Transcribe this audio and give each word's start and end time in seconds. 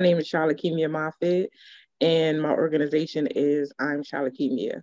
name 0.00 0.18
is 0.18 0.30
Shalakemia 0.30 0.88
Moffitt, 0.88 1.50
and 2.00 2.40
my 2.40 2.50
organization 2.50 3.26
is 3.26 3.72
I'm 3.80 4.04
Shalakemia. 4.04 4.82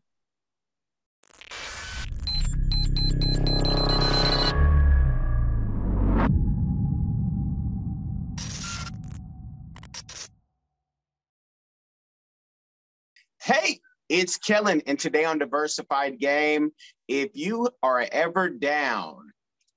Hey, 13.42 13.80
it's 14.10 14.38
Kellen, 14.38 14.82
and 14.86 15.00
today 15.00 15.24
on 15.24 15.40
Diversified 15.40 16.20
Game, 16.20 16.72
if 17.08 17.30
you 17.36 17.70
are 17.82 18.06
ever 18.12 18.50
down, 18.50 19.32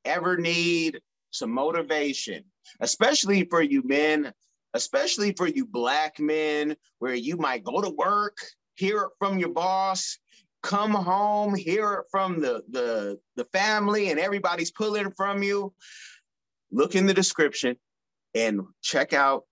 ever 0.04 0.36
need 0.36 1.00
some 1.30 1.52
motivation, 1.52 2.42
especially 2.80 3.44
for 3.44 3.62
you 3.62 3.82
men, 3.84 4.32
especially 4.74 5.32
for 5.32 5.46
you 5.46 5.64
black 5.64 6.18
men, 6.18 6.76
where 6.98 7.14
you 7.14 7.36
might 7.36 7.64
go 7.64 7.80
to 7.80 7.90
work, 7.90 8.36
hear 8.74 9.02
it 9.02 9.10
from 9.18 9.38
your 9.38 9.50
boss, 9.50 10.18
come 10.62 10.92
home, 10.92 11.54
hear 11.54 11.94
it 11.94 12.04
from 12.10 12.40
the, 12.40 12.62
the, 12.70 13.18
the 13.36 13.44
family, 13.46 14.10
and 14.10 14.20
everybody's 14.20 14.70
pulling 14.70 15.10
from 15.12 15.42
you. 15.42 15.72
Look 16.70 16.94
in 16.94 17.06
the 17.06 17.14
description 17.14 17.76
and 18.34 18.60
check 18.82 19.12
out 19.12 19.44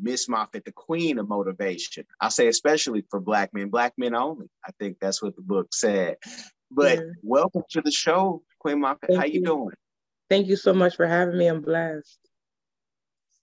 Miss 0.00 0.28
Moffitt, 0.28 0.64
the 0.64 0.72
queen 0.72 1.18
of 1.18 1.28
motivation. 1.28 2.04
I 2.20 2.30
say 2.30 2.48
especially 2.48 3.04
for 3.10 3.20
black 3.20 3.52
men, 3.52 3.68
black 3.68 3.92
men 3.96 4.14
only. 4.14 4.46
I 4.66 4.70
think 4.80 4.96
that's 5.00 5.22
what 5.22 5.36
the 5.36 5.42
book 5.42 5.68
said. 5.72 6.16
But 6.70 6.98
yeah. 6.98 7.04
welcome 7.22 7.62
to 7.70 7.82
the 7.82 7.92
show, 7.92 8.42
Queen 8.58 8.80
Moffitt. 8.80 9.10
Thank 9.10 9.20
How 9.20 9.26
you, 9.26 9.34
you 9.34 9.44
doing? 9.44 9.74
Thank 10.30 10.48
you 10.48 10.56
so 10.56 10.72
much 10.72 10.96
for 10.96 11.06
having 11.06 11.36
me. 11.36 11.46
I'm 11.46 11.60
blessed 11.60 12.18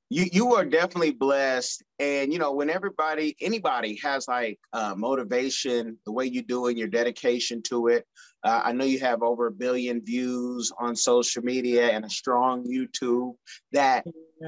you 0.09 0.26
you 0.31 0.55
are 0.55 0.66
definitely 0.66 1.12
blessed. 1.12 1.84
And 1.99 2.34
you 2.34 2.40
know 2.40 2.54
when 2.54 2.70
everybody 2.70 3.36
anybody 3.41 4.00
has 4.04 4.27
like 4.27 4.59
uh, 4.73 4.95
motivation 4.95 5.97
the 6.06 6.11
way 6.11 6.25
you 6.25 6.42
do 6.42 6.67
it 6.67 6.78
your 6.78 6.88
dedication 6.88 7.61
to 7.64 7.88
it 7.88 8.06
uh, 8.44 8.61
i 8.64 8.72
know 8.72 8.86
you 8.86 9.00
have 9.00 9.22
over 9.22 9.47
a 9.47 9.52
billion 9.52 10.03
views 10.03 10.72
on 10.80 10.95
social 10.95 11.44
media 11.44 11.89
and 11.89 12.06
a 12.06 12.09
strong 12.09 12.64
youtube 12.64 13.34
that 13.73 14.06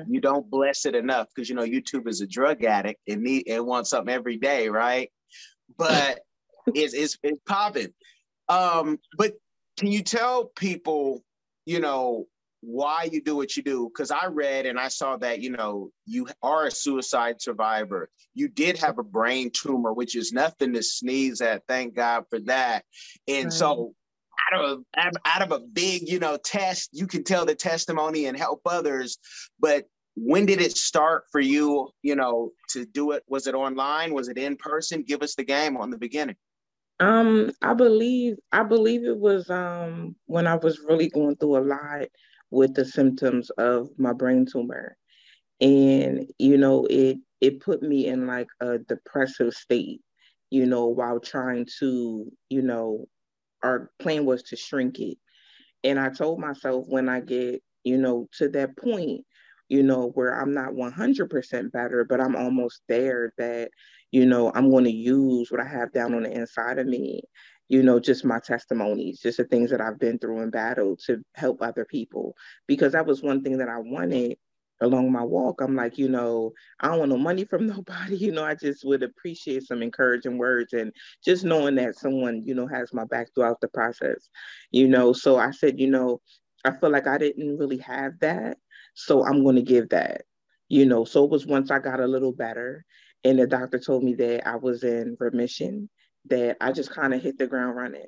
you 0.07 0.21
don't 0.21 0.49
bless 0.49 0.85
it 0.85 0.95
enough 0.95 1.27
because 1.35 1.49
you 1.49 1.55
know 1.55 1.65
youtube 1.65 2.07
is 2.07 2.21
a 2.21 2.27
drug 2.27 2.63
addict 2.63 3.01
and 3.07 3.21
need 3.21 3.43
it 3.47 3.63
wants 3.63 3.89
something 3.89 4.13
every 4.13 4.37
day 4.37 4.69
right? 4.69 5.11
But 5.77 6.19
it's, 6.75 6.93
it's 6.93 7.17
it's 7.23 7.39
popping. 7.47 7.93
Um 8.49 8.99
but 9.17 9.33
can 9.77 9.91
you 9.91 10.03
tell 10.03 10.45
people 10.45 11.23
you 11.65 11.79
know 11.79 12.27
why 12.61 13.09
you 13.11 13.21
do 13.21 13.35
what 13.35 13.57
you 13.57 13.63
do. 13.63 13.89
Because 13.89 14.11
i 14.11 14.27
read 14.27 14.65
and 14.65 14.79
i 14.79 14.87
saw 14.87 15.17
that 15.17 15.41
you 15.41 15.49
know 15.49 15.89
you 16.05 16.27
are 16.41 16.67
a 16.67 16.71
suicide 16.71 17.41
survivor. 17.41 18.09
You 18.33 18.47
did 18.47 18.77
have 18.77 18.99
a 18.99 19.03
brain 19.03 19.51
tumor 19.51 19.93
which 19.93 20.15
is 20.15 20.31
nothing 20.31 20.73
to 20.73 20.83
sneeze 20.83 21.41
at 21.41 21.63
thank 21.67 21.95
god 21.95 22.25
for 22.29 22.39
that. 22.41 22.85
And 23.27 23.45
right. 23.45 23.53
so 23.53 23.93
out 24.51 24.63
of 24.63 24.83
out 24.95 25.41
of 25.41 25.51
a 25.51 25.59
big 25.59 26.07
you 26.07 26.19
know 26.19 26.37
test 26.37 26.89
you 26.93 27.07
can 27.07 27.23
tell 27.23 27.45
the 27.45 27.55
testimony 27.55 28.25
and 28.27 28.37
help 28.37 28.61
others. 28.65 29.17
But 29.59 29.85
when 30.15 30.45
did 30.45 30.61
it 30.61 30.77
start 30.77 31.23
for 31.31 31.41
you 31.41 31.89
you 32.03 32.15
know 32.15 32.51
to 32.69 32.85
do 32.85 33.11
it? 33.11 33.23
Was 33.27 33.47
it 33.47 33.55
online? 33.55 34.13
Was 34.13 34.29
it 34.29 34.37
in 34.37 34.55
person? 34.55 35.03
Give 35.03 35.23
us 35.23 35.35
the 35.35 35.43
game 35.43 35.77
on 35.77 35.89
the 35.89 35.97
beginning. 35.97 36.35
Um 36.99 37.51
i 37.63 37.73
believe 37.73 38.37
i 38.51 38.61
believe 38.61 39.03
it 39.03 39.17
was 39.17 39.49
um 39.49 40.15
when 40.27 40.45
i 40.45 40.55
was 40.55 40.79
really 40.87 41.09
going 41.09 41.35
through 41.35 41.57
a 41.57 41.65
lot 41.65 42.07
with 42.51 42.75
the 42.75 42.85
symptoms 42.85 43.49
of 43.51 43.89
my 43.97 44.13
brain 44.13 44.45
tumor. 44.45 44.95
And, 45.59 46.27
you 46.37 46.57
know, 46.57 46.85
it 46.89 47.17
it 47.39 47.59
put 47.61 47.81
me 47.81 48.07
in 48.07 48.27
like 48.27 48.47
a 48.59 48.77
depressive 48.77 49.53
state, 49.53 50.01
you 50.51 50.65
know, 50.65 50.87
while 50.87 51.19
trying 51.19 51.67
to, 51.79 52.31
you 52.49 52.61
know, 52.61 53.05
our 53.63 53.89
plan 53.99 54.25
was 54.25 54.43
to 54.43 54.55
shrink 54.55 54.99
it. 54.99 55.17
And 55.83 55.99
I 55.99 56.09
told 56.09 56.39
myself 56.39 56.85
when 56.87 57.09
I 57.09 57.21
get, 57.21 57.63
you 57.83 57.97
know, 57.97 58.27
to 58.37 58.49
that 58.49 58.77
point, 58.77 59.25
you 59.71 59.83
know, 59.83 60.11
where 60.15 60.39
I'm 60.39 60.53
not 60.53 60.73
100% 60.75 61.71
better, 61.71 62.03
but 62.03 62.19
I'm 62.21 62.35
almost 62.35 62.81
there 62.89 63.33
that, 63.37 63.71
you 64.11 64.25
know, 64.25 64.51
I'm 64.53 64.69
going 64.69 64.83
to 64.83 64.91
use 64.91 65.49
what 65.49 65.61
I 65.61 65.65
have 65.67 65.93
down 65.93 66.13
on 66.13 66.23
the 66.23 66.31
inside 66.31 66.77
of 66.79 66.87
me 66.87 67.21
you 67.69 67.81
know, 67.83 68.01
just 68.01 68.25
my 68.25 68.37
testimonies, 68.37 69.21
just 69.21 69.37
the 69.37 69.45
things 69.45 69.69
that 69.71 69.79
I've 69.79 69.97
been 69.97 70.19
through 70.19 70.41
and 70.41 70.51
battled 70.51 70.99
to 71.05 71.23
help 71.35 71.61
other 71.61 71.85
people. 71.85 72.35
Because 72.67 72.91
that 72.91 73.05
was 73.05 73.23
one 73.23 73.43
thing 73.43 73.59
that 73.59 73.69
I 73.69 73.77
wanted 73.77 74.37
along 74.81 75.11
my 75.11 75.23
walk. 75.23 75.61
I'm 75.61 75.75
like, 75.75 75.97
you 75.97 76.09
know, 76.09 76.51
I 76.81 76.89
don't 76.89 76.99
want 76.99 77.11
no 77.11 77.17
money 77.17 77.45
from 77.45 77.67
nobody. 77.67 78.17
You 78.17 78.33
know, 78.33 78.43
I 78.43 78.55
just 78.55 78.83
would 78.83 79.03
appreciate 79.03 79.63
some 79.63 79.81
encouraging 79.81 80.37
words 80.37 80.73
and 80.73 80.91
just 81.23 81.45
knowing 81.45 81.75
that 81.75 81.95
someone, 81.95 82.43
you 82.45 82.55
know, 82.55 82.67
has 82.67 82.93
my 82.93 83.05
back 83.05 83.27
throughout 83.33 83.61
the 83.61 83.69
process. 83.69 84.29
You 84.71 84.89
know, 84.89 85.13
so 85.13 85.37
I 85.37 85.51
said, 85.51 85.79
you 85.79 85.89
know, 85.89 86.19
I 86.65 86.71
feel 86.71 86.89
like 86.89 87.07
I 87.07 87.17
didn't 87.17 87.57
really 87.57 87.77
have 87.77 88.19
that. 88.19 88.57
So 88.93 89.25
I'm 89.25 89.43
going 89.43 89.55
to 89.55 89.61
give 89.61 89.89
that. 89.89 90.23
You 90.67 90.85
know, 90.85 91.03
so 91.03 91.25
it 91.25 91.31
was 91.31 91.45
once 91.45 91.69
I 91.69 91.79
got 91.79 91.99
a 91.99 92.07
little 92.07 92.31
better 92.31 92.85
and 93.23 93.39
the 93.39 93.47
doctor 93.47 93.77
told 93.77 94.03
me 94.03 94.15
that 94.15 94.47
I 94.47 94.55
was 94.55 94.83
in 94.83 95.17
remission 95.19 95.89
that 96.29 96.57
I 96.61 96.71
just 96.71 96.91
kind 96.91 97.13
of 97.13 97.21
hit 97.21 97.37
the 97.37 97.47
ground 97.47 97.75
running, 97.75 98.07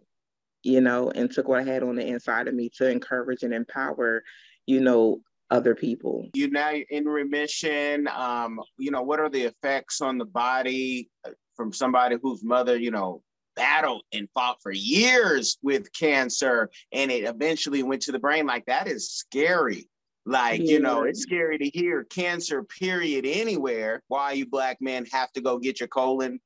you 0.64 0.82
know, 0.82 1.12
and 1.12 1.32
took 1.32 1.48
what 1.48 1.60
I 1.60 1.64
had 1.64 1.84
on 1.84 1.96
the 1.96 2.06
inside 2.06 2.48
of 2.48 2.54
me 2.54 2.70
to 2.78 2.90
encourage 2.90 3.44
and 3.44 3.54
empower, 3.54 4.24
you 4.66 4.82
know, 4.82 5.22
other 5.52 5.76
people. 5.76 6.30
You 6.34 6.50
now 6.50 6.74
in 6.74 7.06
remission. 7.06 8.08
Um, 8.08 8.60
you 8.78 8.92
know, 8.92 9.04
what 9.04 9.20
are 9.20 9.30
the 9.30 9.44
effects 9.44 10.02
on 10.02 10.18
the 10.18 10.26
body 10.26 11.10
uh, 11.28 11.32
from 11.56 11.72
somebody 11.72 12.18
whose 12.22 12.44
mother, 12.44 12.78
you 12.78 12.92
know, 12.92 13.22
battled 13.56 14.02
and 14.12 14.28
fought 14.34 14.58
for 14.64 14.72
years 14.72 15.58
with 15.62 15.94
cancer 15.94 16.72
and 16.92 17.12
it 17.12 17.26
eventually 17.26 17.84
went 17.84 18.02
to 18.04 18.12
the 18.12 18.20
brain? 18.20 18.48
Like 18.48 18.66
that 18.66 18.88
is 18.88 19.12
scary. 19.12 19.88
Like, 20.26 20.62
yeah. 20.62 20.72
you 20.72 20.80
know, 20.80 21.04
it's 21.04 21.22
scary 21.22 21.58
to 21.58 21.70
hear 21.70 22.06
cancer, 22.06 22.64
period, 22.64 23.26
anywhere. 23.26 24.02
Why 24.08 24.32
you 24.32 24.46
black 24.46 24.78
men 24.80 25.06
have 25.12 25.32
to 25.34 25.42
go 25.42 25.58
get 25.58 25.82
your 25.82 25.90
colon 25.90 26.40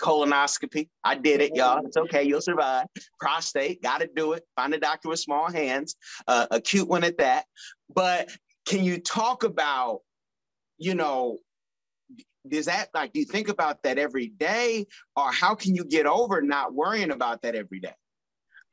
colonoscopy. 0.00 0.88
I 1.02 1.16
did 1.16 1.40
it, 1.40 1.56
y'all. 1.56 1.84
It's 1.84 1.96
okay, 1.96 2.22
you'll 2.22 2.40
survive. 2.40 2.86
Prostate, 3.18 3.82
gotta 3.82 4.08
do 4.14 4.34
it. 4.34 4.44
Find 4.54 4.72
a 4.74 4.78
doctor 4.78 5.08
with 5.08 5.18
small 5.18 5.50
hands, 5.50 5.96
uh, 6.28 6.46
a 6.50 6.60
cute 6.60 6.88
one 6.88 7.02
at 7.02 7.18
that. 7.18 7.46
But 7.92 8.30
can 8.64 8.84
you 8.84 9.00
talk 9.00 9.42
about, 9.42 10.00
you 10.78 10.94
know, 10.94 11.38
does 12.48 12.66
that 12.66 12.90
like 12.94 13.12
do 13.12 13.18
you 13.18 13.26
think 13.26 13.48
about 13.48 13.82
that 13.82 13.98
every 13.98 14.28
day? 14.28 14.86
Or 15.16 15.32
how 15.32 15.56
can 15.56 15.74
you 15.74 15.84
get 15.84 16.06
over 16.06 16.40
not 16.42 16.74
worrying 16.74 17.10
about 17.10 17.42
that 17.42 17.56
every 17.56 17.80
day? 17.80 17.94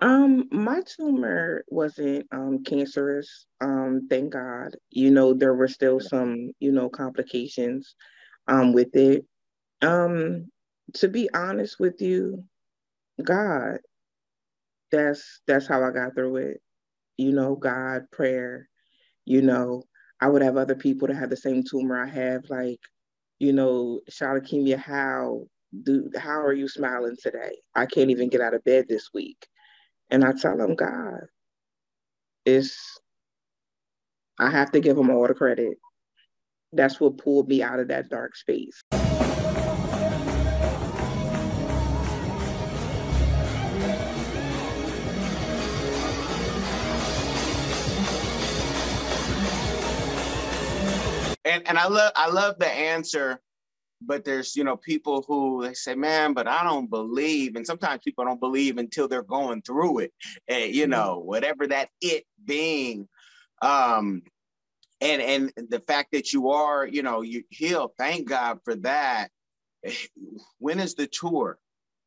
Um, 0.02 0.48
my 0.52 0.82
tumor 0.86 1.64
wasn't 1.70 2.28
um 2.32 2.64
cancerous. 2.64 3.46
Um, 3.62 4.08
thank 4.10 4.34
God. 4.34 4.76
You 4.92 5.12
know, 5.12 5.34
there 5.34 5.54
were 5.56 5.68
still 5.68 6.00
some, 6.00 6.52
you 6.60 6.72
know, 6.72 6.90
complications 6.90 7.96
um 8.48 8.74
with 8.74 8.96
it. 8.96 9.26
Um, 9.82 10.50
to 10.96 11.08
be 11.10 11.30
honest 11.34 11.80
with 11.80 12.02
you, 12.02 12.44
God, 13.24 13.80
that's 14.92 15.42
that's 15.48 15.68
how 15.68 15.84
I 15.84 15.92
got 15.92 16.16
through 16.16 16.38
it. 16.38 16.62
You 17.18 17.34
know, 17.34 17.56
God, 17.56 18.04
prayer, 18.12 18.70
you 19.26 19.42
know, 19.42 19.84
I 20.22 20.30
would 20.30 20.42
have 20.44 20.58
other 20.58 20.76
people 20.76 21.08
that 21.10 21.16
have 21.16 21.30
the 21.30 21.38
same 21.38 21.64
tumor 21.64 22.02
I 22.02 22.10
have, 22.10 22.44
like, 22.50 22.80
you 23.40 23.54
know, 23.54 24.02
Shalakemia, 24.12 24.78
how 24.78 25.46
do 25.84 26.10
how 26.18 26.42
are 26.42 26.54
you 26.54 26.68
smiling 26.70 27.18
today? 27.22 27.58
I 27.76 27.86
can't 27.88 28.12
even 28.12 28.30
get 28.30 28.42
out 28.42 28.54
of 28.56 28.64
bed 28.66 28.86
this 28.90 29.10
week 29.14 29.48
and 30.14 30.24
I 30.24 30.32
tell 30.32 30.56
them, 30.56 30.76
God, 30.76 31.22
it's, 32.46 33.00
I 34.40 34.52
have 34.52 34.72
to 34.74 34.80
give 34.80 34.96
them 34.96 35.10
all 35.10 35.28
the 35.28 35.34
credit. 35.34 35.80
That's 36.72 37.00
what 37.00 37.18
pulled 37.18 37.48
me 37.48 37.64
out 37.64 37.80
of 37.80 37.88
that 37.88 38.10
dark 38.10 38.36
space. 38.36 38.80
And, 51.46 51.68
and 51.68 51.78
I 51.78 51.88
love 51.88 52.12
I 52.16 52.30
love 52.30 52.58
the 52.58 52.72
answer 52.72 53.40
but 54.06 54.24
there's 54.26 54.56
you 54.56 54.64
know 54.64 54.78
people 54.78 55.24
who 55.28 55.64
they 55.64 55.74
say 55.74 55.96
man 55.96 56.34
but 56.34 56.48
i 56.48 56.64
don't 56.64 56.90
believe 56.90 57.56
and 57.56 57.66
sometimes 57.66 58.02
people 58.04 58.26
don't 58.26 58.40
believe 58.40 58.78
until 58.78 59.08
they're 59.08 59.24
going 59.24 59.62
through 59.62 60.00
it 60.00 60.14
and 60.48 60.74
you 60.74 60.84
mm-hmm. 60.84 60.92
know 60.92 61.20
whatever 61.20 61.68
that 61.68 61.90
it 62.02 62.26
being 62.46 63.08
um 63.62 64.22
and 65.02 65.22
and 65.22 65.70
the 65.70 65.80
fact 65.80 66.10
that 66.12 66.34
you 66.34 66.50
are 66.50 66.86
you 66.86 67.04
know 67.04 67.22
you 67.22 67.44
heal 67.50 67.94
thank 67.98 68.28
god 68.28 68.60
for 68.64 68.76
that 68.76 69.30
when 70.60 70.80
is 70.80 70.96
the 70.96 71.08
tour 71.08 71.58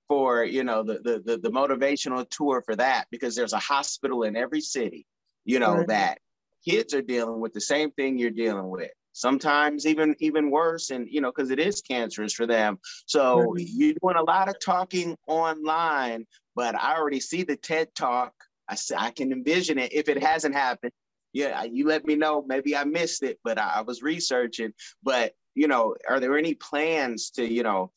for 0.09 0.45
you 0.45 0.65
know 0.65 0.83
the 0.83 0.95
the 1.01 1.23
the, 1.25 1.39
the 1.39 1.51
motivational 1.51 2.29
tour 2.31 2.63
for 2.65 2.77
that 2.77 3.07
because 3.11 3.35
there's 3.35 3.53
a 3.53 3.59
hospital 3.59 4.23
in 4.23 4.37
every 4.37 4.61
city 4.61 5.07
you 5.45 5.59
know 5.59 5.79
right. 5.79 5.89
that 5.89 6.19
kids 6.67 6.95
are 6.95 7.03
dealing 7.03 7.41
with 7.41 7.53
the 7.53 7.61
same 7.61 7.91
thing 7.93 8.19
you're 8.19 8.31
dealing 8.31 8.69
with 8.69 8.91
sometimes 9.17 9.87
even 9.87 10.15
even 10.19 10.51
worse 10.51 10.91
and 10.91 11.09
you 11.11 11.23
know 11.23 11.33
because 11.35 11.51
it 11.51 11.59
is 11.59 11.81
cancerous 11.81 12.35
for 12.35 12.47
them. 12.47 12.79
So 13.07 13.39
mm-hmm. 13.39 13.65
you're 13.67 13.95
doing 14.03 14.17
a 14.17 14.23
lot 14.23 14.49
of 14.51 14.61
talking 14.61 15.17
online 15.27 16.27
but 16.55 16.75
i 16.75 16.97
already 16.97 17.21
see 17.21 17.43
the 17.43 17.57
ted 17.57 17.89
talk. 17.95 18.35
I 18.69 18.77
i 18.99 19.11
can 19.11 19.33
envision 19.33 19.79
it 19.79 19.93
if 19.95 20.09
it 20.09 20.23
hasn't 20.23 20.55
happened. 20.55 20.93
Yeah 21.33 21.65
you 21.65 21.87
let 21.87 22.05
me 22.05 22.15
know. 22.15 22.45
Maybe 22.47 22.77
i 22.77 22.85
missed 22.85 23.23
it 23.23 23.39
but 23.43 23.59
i, 23.59 23.77
I 23.77 23.81
was 23.81 24.03
researching. 24.03 24.75
But 25.03 25.33
you 25.55 25.67
know 25.67 25.97
are 26.09 26.21
there 26.21 26.37
any 26.37 26.53
plans 26.55 27.31
to 27.31 27.51
you 27.51 27.63
know 27.63 27.93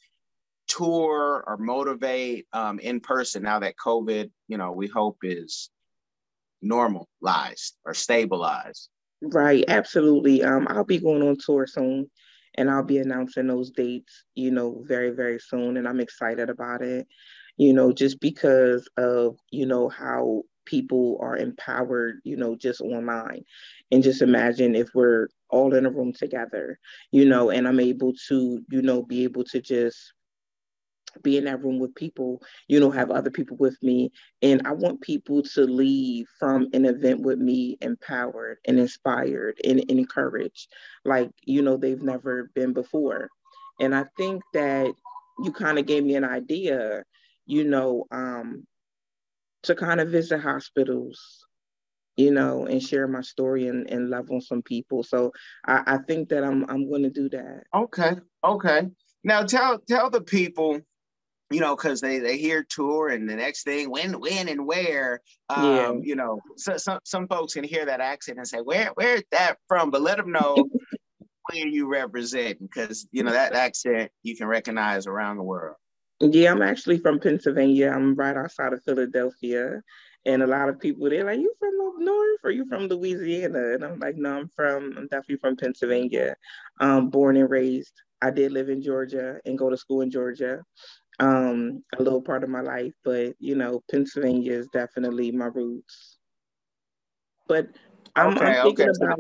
tour 0.70 1.44
or 1.46 1.58
motivate 1.58 2.48
um, 2.54 2.80
in 2.80 3.00
person 3.02 3.44
now 3.44 3.60
that 3.60 3.74
covid 3.76 4.30
you 4.48 4.58
know 4.58 4.72
we 4.72 4.88
hope 4.88 5.18
is 5.24 5.72
normalized 6.62 7.76
or 7.86 7.94
stabilized 7.94 8.90
Right, 9.22 9.66
absolutely. 9.68 10.44
Um, 10.44 10.68
I'll 10.70 10.86
be 10.86 10.98
going 11.00 11.22
on 11.24 11.38
tour 11.38 11.68
soon 11.68 12.10
and 12.56 12.70
I'll 12.70 12.84
be 12.84 13.00
announcing 13.00 13.48
those 13.48 13.70
dates, 13.72 14.24
you 14.36 14.52
know, 14.52 14.84
very, 14.88 15.10
very 15.12 15.40
soon. 15.40 15.78
And 15.78 15.88
I'm 15.88 16.00
excited 16.00 16.50
about 16.50 16.82
it, 16.82 17.06
you 17.58 17.74
know, 17.74 17.92
just 17.92 18.20
because 18.22 18.88
of, 18.98 19.38
you 19.52 19.66
know, 19.66 19.90
how 19.90 20.44
people 20.66 21.18
are 21.22 21.36
empowered, 21.36 22.20
you 22.24 22.38
know, 22.38 22.56
just 22.56 22.80
online. 22.82 23.44
And 23.92 24.04
just 24.04 24.22
imagine 24.22 24.76
if 24.76 24.88
we're 24.96 25.28
all 25.50 25.74
in 25.74 25.86
a 25.86 25.92
room 25.92 26.14
together, 26.14 26.80
you 27.12 27.26
know, 27.26 27.50
and 27.50 27.68
I'm 27.68 27.80
able 27.82 28.14
to, 28.30 28.64
you 28.72 28.82
know, 28.82 29.04
be 29.04 29.24
able 29.26 29.44
to 29.46 29.60
just 29.62 30.14
be 31.24 31.38
in 31.38 31.46
that 31.46 31.64
room 31.64 31.80
with 31.80 31.96
people, 31.96 32.42
you 32.68 32.80
know, 32.80 32.92
have 32.92 33.12
other 33.12 33.32
people 33.32 33.58
with 33.58 33.82
me. 33.82 34.12
And 34.42 34.66
I 34.66 34.72
want 34.74 35.02
people 35.02 35.44
to 35.44 35.64
leave 35.64 36.28
from 36.40 36.68
an 36.74 36.86
event 36.86 37.22
with 37.22 37.40
me 37.40 37.78
empowered 37.82 38.58
and 38.68 38.80
inspired 38.80 39.60
and, 39.64 39.80
and 39.80 40.00
encouraged, 40.00 40.72
like, 41.06 41.32
you 41.44 41.62
know, 41.62 41.78
they've 41.78 42.02
never 42.02 42.52
been 42.56 42.74
before. 42.74 43.30
And 43.80 43.96
I 43.96 44.06
think 44.18 44.44
that 44.54 44.92
you 45.44 45.52
kind 45.52 45.80
of 45.80 45.86
gave 45.86 46.04
me 46.04 46.16
an 46.16 46.26
idea, 46.26 47.04
you 47.46 47.64
know, 47.64 48.06
um, 48.12 48.66
to 49.64 49.76
kind 49.76 50.00
of 50.00 50.10
visit 50.10 50.40
hospitals, 50.40 51.46
you 52.18 52.32
know, 52.32 52.66
and 52.66 52.84
share 52.84 53.08
my 53.08 53.22
story 53.22 53.68
and, 53.68 53.90
and 53.90 54.10
love 54.10 54.30
on 54.32 54.42
some 54.42 54.62
people. 54.62 55.04
So 55.04 55.32
I, 55.66 55.84
I 55.86 55.98
think 56.00 56.30
that 56.30 56.44
I'm 56.44 56.66
I'm 56.70 56.90
to 56.90 57.10
do 57.10 57.30
that. 57.30 57.64
Okay, 57.74 58.12
okay. 58.44 58.90
Now 59.24 59.44
tell 59.44 59.80
tell 59.80 60.10
the 60.10 60.22
people 60.22 60.82
you 61.50 61.60
know, 61.60 61.76
because 61.76 62.02
they 62.02 62.20
they 62.20 62.38
hear 62.38 62.64
tour 62.64 63.10
and 63.10 63.28
the 63.28 63.36
next 63.36 63.64
thing 63.64 63.90
when 63.90 64.20
when 64.20 64.50
and 64.50 64.66
where, 64.66 65.22
um, 65.50 65.66
yeah. 65.76 65.94
you 66.02 66.16
know, 66.16 66.40
so, 66.58 66.78
some 66.78 67.00
some 67.04 67.28
folks 67.28 67.54
can 67.54 67.64
hear 67.64 67.86
that 67.86 68.02
accent 68.02 68.38
and 68.38 68.48
say 68.48 68.60
where 68.60 68.92
where's 68.96 69.24
that 69.32 69.56
from, 69.68 69.90
but 69.90 70.02
let 70.02 70.18
them 70.18 70.32
know 70.32 70.56
where 71.52 71.68
you 71.68 71.88
represent 71.88 72.60
because 72.60 73.08
you 73.12 73.24
know 73.24 73.32
that 73.32 73.54
accent 73.54 74.12
you 74.24 74.36
can 74.36 74.48
recognize 74.48 75.08
around 75.08 75.38
the 75.38 75.44
world. 75.44 75.76
Yeah, 76.22 76.52
I'm 76.52 76.62
actually 76.62 77.00
from 77.00 77.20
Pennsylvania. 77.20 77.92
I'm 77.92 78.14
right 78.14 78.36
outside 78.36 78.74
of 78.74 78.84
Philadelphia. 78.84 79.82
And 80.26 80.44
a 80.44 80.48
lot 80.48 80.68
of 80.68 80.80
people, 80.80 81.10
they're 81.10 81.24
like, 81.24 81.40
you 81.40 81.54
from 81.60 81.80
up 81.88 81.94
north 81.98 82.40
or 82.44 82.52
you 82.52 82.66
from 82.68 82.88
Louisiana? 82.88 83.76
And 83.76 83.86
I'm 83.86 84.00
like, 84.00 84.18
no, 84.18 84.40
I'm 84.40 84.50
from, 84.50 84.98
I'm 84.98 85.08
definitely 85.08 85.38
from 85.38 85.56
Pennsylvania. 85.56 86.36
Um, 86.82 87.10
born 87.10 87.38
and 87.38 87.50
raised. 87.50 87.94
I 88.22 88.32
did 88.32 88.52
live 88.52 88.68
in 88.68 88.82
Georgia 88.82 89.40
and 89.46 89.58
go 89.58 89.70
to 89.70 89.78
school 89.78 90.02
in 90.02 90.12
Georgia 90.12 90.62
um, 91.20 91.84
a 91.98 92.04
little 92.04 92.22
part 92.22 92.44
of 92.44 92.50
my 92.50 92.62
life, 92.62 92.94
but 93.04 93.36
you 93.40 93.56
know, 93.56 93.84
Pennsylvania 93.92 94.54
is 94.54 94.68
definitely 94.72 95.32
my 95.32 95.48
roots. 95.48 96.18
But 97.48 97.68
I'm, 98.16 98.38
okay, 98.38 98.46
I'm 98.46 98.64
thinking 98.64 98.90
okay. 98.90 99.06
about 99.06 99.20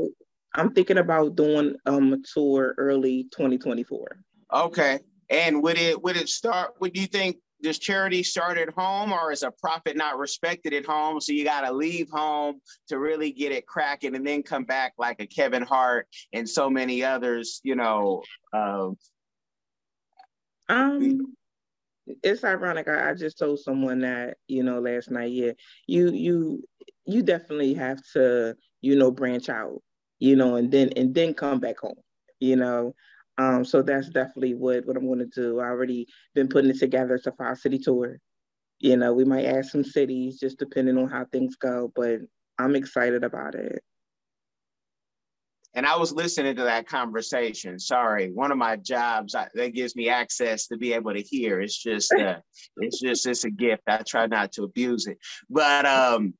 I'm 0.55 0.73
thinking 0.73 0.97
about 0.97 1.35
doing 1.35 1.75
um, 1.85 2.13
a 2.13 2.17
tour 2.33 2.73
early 2.77 3.23
2024. 3.31 4.19
Okay, 4.51 4.99
and 5.29 5.61
would 5.61 5.77
it 5.77 6.01
would 6.01 6.17
it 6.17 6.29
start? 6.29 6.75
Would 6.79 6.97
you 6.97 7.05
think 7.05 7.37
does 7.61 7.77
charity 7.77 8.23
start 8.23 8.57
at 8.57 8.69
home, 8.69 9.11
or 9.11 9.31
is 9.31 9.43
a 9.43 9.51
profit 9.51 9.97
not 9.97 10.17
respected 10.17 10.73
at 10.73 10.85
home? 10.85 11.19
So 11.19 11.33
you 11.33 11.43
got 11.43 11.61
to 11.61 11.73
leave 11.73 12.09
home 12.09 12.61
to 12.87 12.97
really 12.97 13.31
get 13.31 13.51
it 13.51 13.67
cracking, 13.67 14.15
and 14.15 14.25
then 14.25 14.41
come 14.41 14.63
back 14.63 14.93
like 14.97 15.19
a 15.19 15.27
Kevin 15.27 15.63
Hart 15.63 16.07
and 16.31 16.49
so 16.49 16.69
many 16.69 17.03
others. 17.03 17.59
You 17.63 17.75
know. 17.75 18.23
Uh, 18.53 18.91
um, 20.69 21.35
it's 22.23 22.43
ironic. 22.43 22.87
I, 22.87 23.11
I 23.11 23.13
just 23.13 23.37
told 23.37 23.59
someone 23.59 23.99
that 24.01 24.37
you 24.47 24.63
know 24.63 24.79
last 24.79 25.11
night. 25.11 25.31
Yeah, 25.31 25.51
you 25.87 26.11
you 26.11 26.63
you 27.05 27.23
definitely 27.23 27.73
have 27.75 27.99
to 28.13 28.55
you 28.81 28.95
know 28.95 29.11
branch 29.11 29.49
out, 29.49 29.81
you 30.19 30.35
know, 30.35 30.55
and 30.55 30.71
then 30.71 30.89
and 30.95 31.13
then 31.13 31.33
come 31.33 31.59
back 31.59 31.79
home, 31.79 31.99
you 32.39 32.55
know. 32.55 32.93
Um, 33.37 33.63
so 33.63 33.81
that's 33.81 34.09
definitely 34.09 34.55
what 34.55 34.85
what 34.85 34.97
I'm 34.97 35.07
going 35.07 35.19
to 35.19 35.25
do. 35.25 35.59
I 35.59 35.65
already 35.67 36.07
been 36.35 36.49
putting 36.49 36.71
it 36.71 36.79
together. 36.79 37.15
It's 37.15 37.27
a 37.27 37.31
five 37.33 37.57
city 37.57 37.79
tour. 37.79 38.19
You 38.79 38.97
know, 38.97 39.13
we 39.13 39.25
might 39.25 39.45
add 39.45 39.65
some 39.65 39.83
cities 39.83 40.39
just 40.39 40.59
depending 40.59 40.97
on 40.97 41.09
how 41.09 41.25
things 41.25 41.55
go, 41.55 41.91
but 41.95 42.19
I'm 42.57 42.75
excited 42.75 43.23
about 43.23 43.55
it 43.55 43.83
and 45.75 45.85
I 45.85 45.97
was 45.97 46.11
listening 46.11 46.55
to 46.55 46.63
that 46.63 46.87
conversation. 46.87 47.79
Sorry, 47.79 48.31
one 48.31 48.51
of 48.51 48.57
my 48.57 48.75
jobs 48.75 49.35
I, 49.35 49.47
that 49.53 49.73
gives 49.73 49.95
me 49.95 50.09
access 50.09 50.67
to 50.67 50.77
be 50.77 50.93
able 50.93 51.13
to 51.13 51.21
hear. 51.21 51.61
It's 51.61 51.77
just, 51.77 52.11
uh, 52.13 52.37
it's 52.77 52.99
just, 52.99 53.27
it's 53.27 53.43
a 53.43 53.51
gift. 53.51 53.83
I 53.87 53.97
try 53.97 54.25
not 54.27 54.51
to 54.53 54.63
abuse 54.63 55.05
it. 55.07 55.17
But 55.49 55.85
um, 55.85 56.33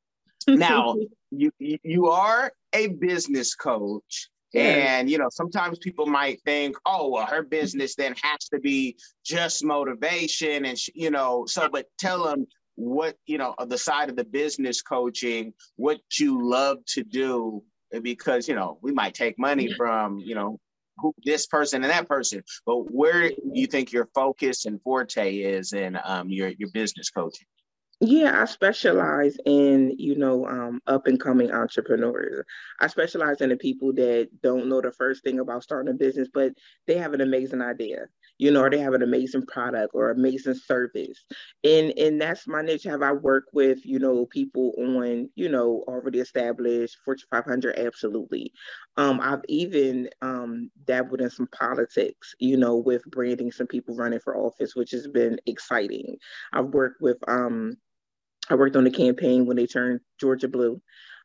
now 0.48 0.96
you 1.32 1.52
you 1.60 2.08
are 2.08 2.52
a 2.74 2.88
business 2.88 3.56
coach. 3.56 4.30
And 4.56 5.12
you 5.12 5.20
know, 5.20 5.28
sometimes 5.30 5.78
people 5.78 6.08
might 6.08 6.42
think, 6.42 6.76
"Oh, 6.84 7.10
well, 7.10 7.28
her 7.28 7.44
business 7.44 7.94
then 7.94 8.16
has 8.24 8.50
to 8.52 8.60
be 8.60 8.98
just 9.24 9.64
motivation," 9.64 10.66
and 10.66 10.76
you 10.96 11.12
know. 11.12 11.46
So, 11.46 11.70
but 11.72 11.86
tell 12.00 12.24
them 12.24 12.48
what 12.74 13.16
you 13.28 13.38
know 13.38 13.54
the 13.68 13.78
side 13.78 14.10
of 14.10 14.16
the 14.16 14.24
business 14.24 14.82
coaching, 14.82 15.54
what 15.76 16.00
you 16.18 16.50
love 16.50 16.80
to 16.94 17.04
do, 17.04 17.62
because 18.02 18.48
you 18.48 18.56
know 18.56 18.78
we 18.82 18.92
might 18.92 19.14
take 19.14 19.38
money 19.40 19.72
from 19.74 20.20
you 20.20 20.36
know 20.36 20.60
who, 20.98 21.14
this 21.24 21.48
person 21.48 21.84
and 21.84 21.92
that 21.92 22.08
person, 22.08 22.44
but 22.66 22.92
where 22.92 23.30
do 23.30 23.36
you 23.54 23.68
think 23.68 23.92
your 23.92 24.10
focus 24.14 24.66
and 24.66 24.82
forte 24.82 25.38
is 25.38 25.74
in 25.74 25.98
um, 26.04 26.30
your 26.30 26.50
your 26.50 26.70
business 26.74 27.10
coaching? 27.10 27.48
Yeah, 28.02 28.42
I 28.42 28.46
specialize 28.46 29.36
in, 29.46 29.94
you 29.98 30.16
know, 30.16 30.48
um, 30.48 30.80
up 30.88 31.06
and 31.08 31.20
coming 31.20 31.52
entrepreneurs. 31.52 32.46
I 32.80 32.88
specialize 32.88 33.42
in 33.42 33.50
the 33.50 33.58
people 33.58 33.92
that 33.94 34.30
don't 34.42 34.70
know 34.70 34.80
the 34.80 34.94
first 34.94 35.22
thing 35.22 35.40
about 35.40 35.64
starting 35.64 35.92
a 35.92 35.98
business, 35.98 36.30
but 36.34 36.54
they 36.88 36.98
have 36.98 37.14
an 37.14 37.20
amazing 37.20 37.62
idea 37.62 38.06
you 38.40 38.50
know, 38.52 38.62
or 38.62 38.70
they 38.70 38.80
have 38.80 38.94
an 38.94 39.04
amazing 39.04 39.46
product 39.46 39.92
or 39.94 40.10
amazing 40.10 40.56
service. 40.56 41.26
And 41.64 41.92
and 41.98 42.20
that's 42.20 42.48
my 42.48 42.62
niche. 42.62 42.86
Have 42.86 43.04
I 43.04 43.12
worked 43.12 43.54
with, 43.54 43.86
you 43.86 44.00
know, 44.00 44.26
people 44.26 44.74
on, 44.80 45.30
you 45.36 45.50
know, 45.50 45.84
already 45.88 46.20
established 46.20 46.98
Fortune 47.06 47.28
500? 47.30 47.78
Absolutely. 47.78 48.54
Um, 48.98 49.20
I've 49.22 49.44
even 49.50 50.10
um, 50.22 50.72
dabbled 50.86 51.22
in 51.22 51.30
some 51.30 51.48
politics, 51.48 52.34
you 52.40 52.58
know, 52.58 52.78
with 52.78 53.04
branding 53.12 53.52
some 53.52 53.68
people 53.68 53.96
running 53.96 54.22
for 54.22 54.38
office, 54.38 54.76
which 54.76 54.92
has 54.92 55.08
been 55.08 55.40
exciting. 55.46 56.16
I've 56.54 56.68
worked 56.68 57.02
with 57.02 57.18
um, 57.28 57.78
I 58.50 58.56
worked 58.56 58.78
on 58.78 58.86
the 58.86 58.92
campaign 58.92 59.46
when 59.46 59.58
they 59.58 59.68
turned 59.68 60.00
Georgia 60.20 60.48
blue 60.48 60.82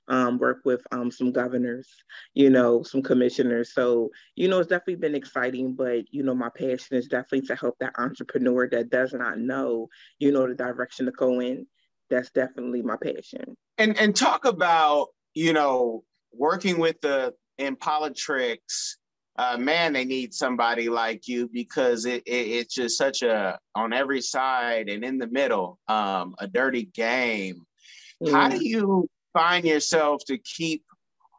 um, 0.08 0.38
work 0.38 0.60
with 0.64 0.80
um, 0.92 1.10
some 1.10 1.32
governors, 1.32 1.88
you 2.34 2.50
know, 2.50 2.82
some 2.82 3.02
commissioners. 3.02 3.72
So, 3.72 4.10
you 4.36 4.48
know, 4.48 4.58
it's 4.58 4.68
definitely 4.68 4.96
been 4.96 5.14
exciting, 5.14 5.74
but, 5.74 6.04
you 6.10 6.22
know, 6.22 6.34
my 6.34 6.50
passion 6.50 6.96
is 6.96 7.08
definitely 7.08 7.46
to 7.48 7.56
help 7.56 7.76
that 7.80 7.94
entrepreneur 7.98 8.68
that 8.68 8.90
does 8.90 9.12
not 9.12 9.38
know, 9.38 9.88
you 10.18 10.32
know, 10.32 10.46
the 10.46 10.54
direction 10.54 11.06
to 11.06 11.12
go 11.12 11.40
in. 11.40 11.66
That's 12.10 12.30
definitely 12.30 12.82
my 12.82 12.96
passion. 13.02 13.56
And, 13.78 13.98
and 13.98 14.14
talk 14.14 14.44
about, 14.44 15.08
you 15.32 15.52
know, 15.52 16.04
working 16.32 16.78
with 16.78 17.00
the, 17.00 17.32
in 17.56 17.76
politics, 17.76 18.98
uh, 19.36 19.56
man, 19.56 19.94
they 19.94 20.04
need 20.04 20.34
somebody 20.34 20.88
like 20.88 21.26
you 21.26 21.48
because 21.52 22.04
it, 22.04 22.22
it, 22.26 22.48
it's 22.48 22.74
just 22.74 22.96
such 22.98 23.22
a 23.22 23.58
on 23.74 23.92
every 23.92 24.20
side 24.20 24.88
and 24.88 25.04
in 25.04 25.18
the 25.18 25.26
middle, 25.26 25.78
um, 25.88 26.34
a 26.38 26.46
dirty 26.46 26.84
game. 26.84 27.62
Yeah. 28.20 28.32
How 28.32 28.48
do 28.48 28.64
you 28.64 29.08
find 29.34 29.66
yourself 29.66 30.22
to 30.26 30.38
keep 30.38 30.82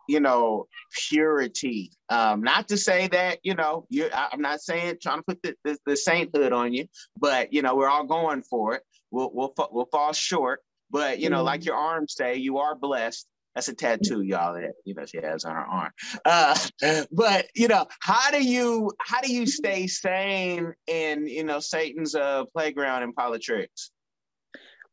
you 0.08 0.20
know 0.20 0.68
purity. 1.10 1.92
Um 2.10 2.44
not 2.44 2.68
to 2.68 2.78
say 2.78 3.08
that 3.08 3.40
you 3.44 3.56
know 3.56 3.88
you 3.90 4.10
i'm 4.14 4.42
not 4.42 4.62
saying 4.62 4.98
trying 5.02 5.20
to 5.20 5.24
put 5.24 5.42
the, 5.42 5.56
the, 5.64 5.78
the, 5.86 5.98
sainthood 5.98 6.54
on 6.54 6.74
you 6.74 6.86
but 7.18 7.52
you 7.52 7.62
know 7.62 7.76
we're 7.76 7.90
all 7.90 8.06
going 8.06 8.44
for 8.44 8.76
it. 8.76 8.84
We'll 9.12 9.32
we'll, 9.34 9.54
we'll 9.72 9.90
fall 9.92 10.14
short 10.14 10.62
but 10.92 11.20
you 11.20 11.30
know 11.30 11.38
mm-hmm. 11.38 11.46
like 11.46 11.66
your 11.66 11.76
arms 11.76 12.14
say 12.16 12.36
you 12.36 12.60
are 12.60 12.76
blessed. 12.76 13.28
That's 13.56 13.70
a 13.70 13.74
tattoo 13.74 14.22
y'all 14.22 14.54
that 14.54 14.74
you 14.84 14.94
know 14.94 15.06
she 15.06 15.18
has 15.18 15.46
on 15.46 15.56
her 15.56 15.66
arm. 15.66 15.92
Uh 16.26 16.58
but 17.12 17.48
you 17.56 17.68
know 17.68 17.88
how 18.00 18.30
do 18.32 18.44
you 18.44 18.92
how 19.00 19.22
do 19.22 19.34
you 19.34 19.48
stay 19.48 19.88
sane 19.88 20.74
in 20.88 21.28
you 21.28 21.44
know 21.44 21.60
satan's 21.60 22.16
uh 22.16 22.46
playground 22.54 23.04
in 23.04 23.14
politics 23.14 23.92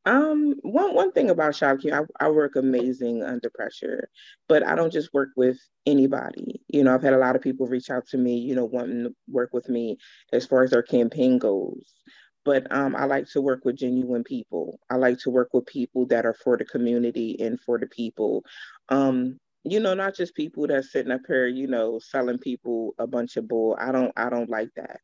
Um, 0.04 0.54
one 0.62 0.94
one 0.94 1.12
thing 1.12 1.30
about 1.30 1.54
Shopkeep, 1.54 1.92
I, 1.92 2.26
I 2.26 2.30
work 2.30 2.56
amazing 2.56 3.22
under 3.22 3.50
pressure, 3.50 4.08
but 4.48 4.66
I 4.66 4.74
don't 4.74 4.92
just 4.92 5.14
work 5.14 5.28
with 5.36 5.58
anybody. 5.86 6.60
You 6.68 6.82
know, 6.84 6.94
I've 6.94 7.02
had 7.02 7.12
a 7.12 7.18
lot 7.18 7.36
of 7.36 7.42
people 7.42 7.66
reach 7.68 7.88
out 7.90 8.06
to 8.08 8.18
me, 8.18 8.38
you 8.38 8.56
know, 8.56 8.64
wanting 8.64 9.04
to 9.04 9.14
work 9.28 9.50
with 9.52 9.68
me 9.68 9.98
as 10.32 10.44
far 10.46 10.64
as 10.64 10.70
their 10.72 10.82
campaign 10.82 11.38
goes. 11.38 11.84
But 12.44 12.66
um, 12.74 12.96
I 12.96 13.04
like 13.04 13.28
to 13.32 13.40
work 13.40 13.64
with 13.64 13.76
genuine 13.76 14.24
people. 14.24 14.80
I 14.90 14.96
like 14.96 15.18
to 15.20 15.30
work 15.30 15.50
with 15.52 15.66
people 15.66 16.06
that 16.06 16.26
are 16.26 16.34
for 16.34 16.56
the 16.56 16.64
community 16.64 17.36
and 17.40 17.60
for 17.60 17.78
the 17.78 17.86
people. 17.86 18.44
Um, 18.88 19.38
you 19.64 19.80
know, 19.80 19.94
not 19.94 20.16
just 20.16 20.34
people 20.34 20.66
that's 20.66 20.92
sitting 20.92 21.12
up 21.12 21.22
here, 21.26 21.46
you 21.46 21.66
know, 21.66 21.98
selling 22.00 22.38
people 22.38 22.94
a 22.98 23.06
bunch 23.06 23.36
of 23.36 23.48
bull. 23.48 23.76
I 23.80 23.92
don't 23.92 24.12
I 24.16 24.28
don't 24.30 24.50
like 24.50 24.70
that. 24.76 25.00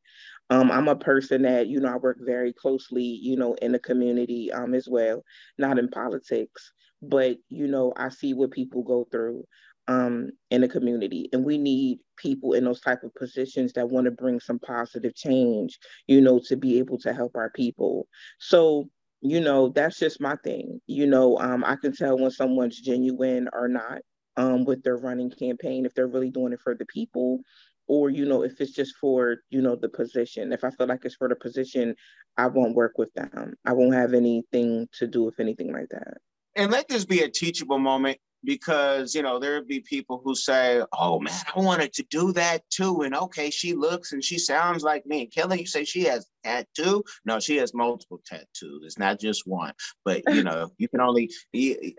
Um, 0.50 0.70
I'm 0.70 0.88
a 0.88 0.96
person 0.96 1.42
that, 1.42 1.66
you 1.68 1.80
know, 1.80 1.92
I 1.92 1.96
work 1.96 2.18
very 2.20 2.52
closely, 2.52 3.02
you 3.02 3.36
know, 3.36 3.54
in 3.54 3.72
the 3.72 3.78
community 3.78 4.50
um, 4.52 4.74
as 4.74 4.88
well, 4.88 5.22
not 5.58 5.78
in 5.78 5.88
politics, 5.88 6.72
but, 7.02 7.36
you 7.50 7.66
know, 7.68 7.92
I 7.96 8.08
see 8.08 8.32
what 8.34 8.50
people 8.52 8.82
go 8.82 9.06
through 9.12 9.44
um, 9.88 10.30
in 10.50 10.62
the 10.62 10.68
community. 10.68 11.28
And 11.32 11.44
we 11.44 11.58
need 11.58 11.98
people 12.16 12.54
in 12.54 12.64
those 12.64 12.80
type 12.80 13.02
of 13.04 13.14
positions 13.14 13.72
that 13.74 13.90
want 13.90 14.06
to 14.06 14.10
bring 14.10 14.40
some 14.40 14.58
positive 14.58 15.14
change, 15.14 15.78
you 16.06 16.20
know, 16.20 16.40
to 16.46 16.56
be 16.56 16.78
able 16.78 16.98
to 17.00 17.12
help 17.12 17.32
our 17.36 17.50
people. 17.50 18.06
So, 18.38 18.88
you 19.20 19.40
know, 19.40 19.68
that's 19.68 19.98
just 19.98 20.20
my 20.20 20.36
thing. 20.44 20.80
You 20.86 21.06
know, 21.06 21.38
um, 21.38 21.64
I 21.64 21.76
can 21.76 21.94
tell 21.94 22.18
when 22.18 22.30
someone's 22.30 22.80
genuine 22.80 23.48
or 23.52 23.68
not 23.68 23.98
um, 24.38 24.64
with 24.64 24.83
their 24.83 24.97
running 24.97 25.30
campaign, 25.30 25.85
if 25.85 25.92
they're 25.95 26.07
really 26.07 26.30
doing 26.30 26.52
it 26.54 26.61
for 26.61 26.75
the 26.75 26.87
people 26.87 27.40
or 27.88 28.11
you 28.11 28.26
know 28.26 28.42
if 28.42 28.61
it's 28.61 28.73
just 28.73 28.95
for 28.97 29.38
you 29.50 29.61
know 29.61 29.75
the 29.75 29.88
position. 29.88 30.52
If 30.52 30.62
i 30.62 30.71
feel 30.71 30.87
like 30.87 31.04
it's 31.04 31.16
for 31.16 31.28
the 31.28 31.37
position 31.37 31.95
i 32.37 32.47
won't 32.47 32.75
work 32.76 32.92
with 32.97 33.12
them. 33.14 33.54
I 33.64 33.73
won't 33.73 33.95
have 33.95 34.14
anything 34.14 34.88
to 34.99 35.07
do 35.07 35.25
with 35.25 35.40
anything 35.40 35.73
like 35.73 35.88
that. 35.90 36.18
And 36.54 36.71
let 36.71 36.88
this 36.88 37.04
be 37.04 37.23
a 37.23 37.28
teachable 37.28 37.78
moment 37.78 38.18
because 38.45 39.14
you 39.14 39.23
know 39.23 39.38
there'd 39.38 39.66
be 39.66 39.80
people 39.80 40.21
who 40.25 40.35
say 40.35 40.83
oh 40.99 41.18
man 41.18 41.35
i 41.54 41.61
wanted 41.61 41.92
to 41.92 42.04
do 42.11 42.33
that 42.33 42.62
too 42.71 43.02
and 43.02 43.14
okay 43.14 43.50
she 43.50 43.75
looks 43.75 44.12
and 44.12 44.23
she 44.23 44.38
sounds 44.38 44.83
like 44.83 45.04
me. 45.07 45.23
And 45.23 45.33
kelly 45.33 45.61
you 45.61 45.66
say 45.66 45.85
she 45.85 46.04
has 46.04 46.26
tattoo? 46.45 47.02
No 47.25 47.40
she 47.40 47.57
has 47.57 47.75
multiple 47.75 48.21
tattoos. 48.25 48.83
It's 48.85 48.99
not 48.99 49.21
just 49.21 49.47
one. 49.47 49.73
But 50.04 50.23
you 50.28 50.42
know 50.42 50.71
you 50.78 50.88
can 50.88 51.00
only 51.00 51.30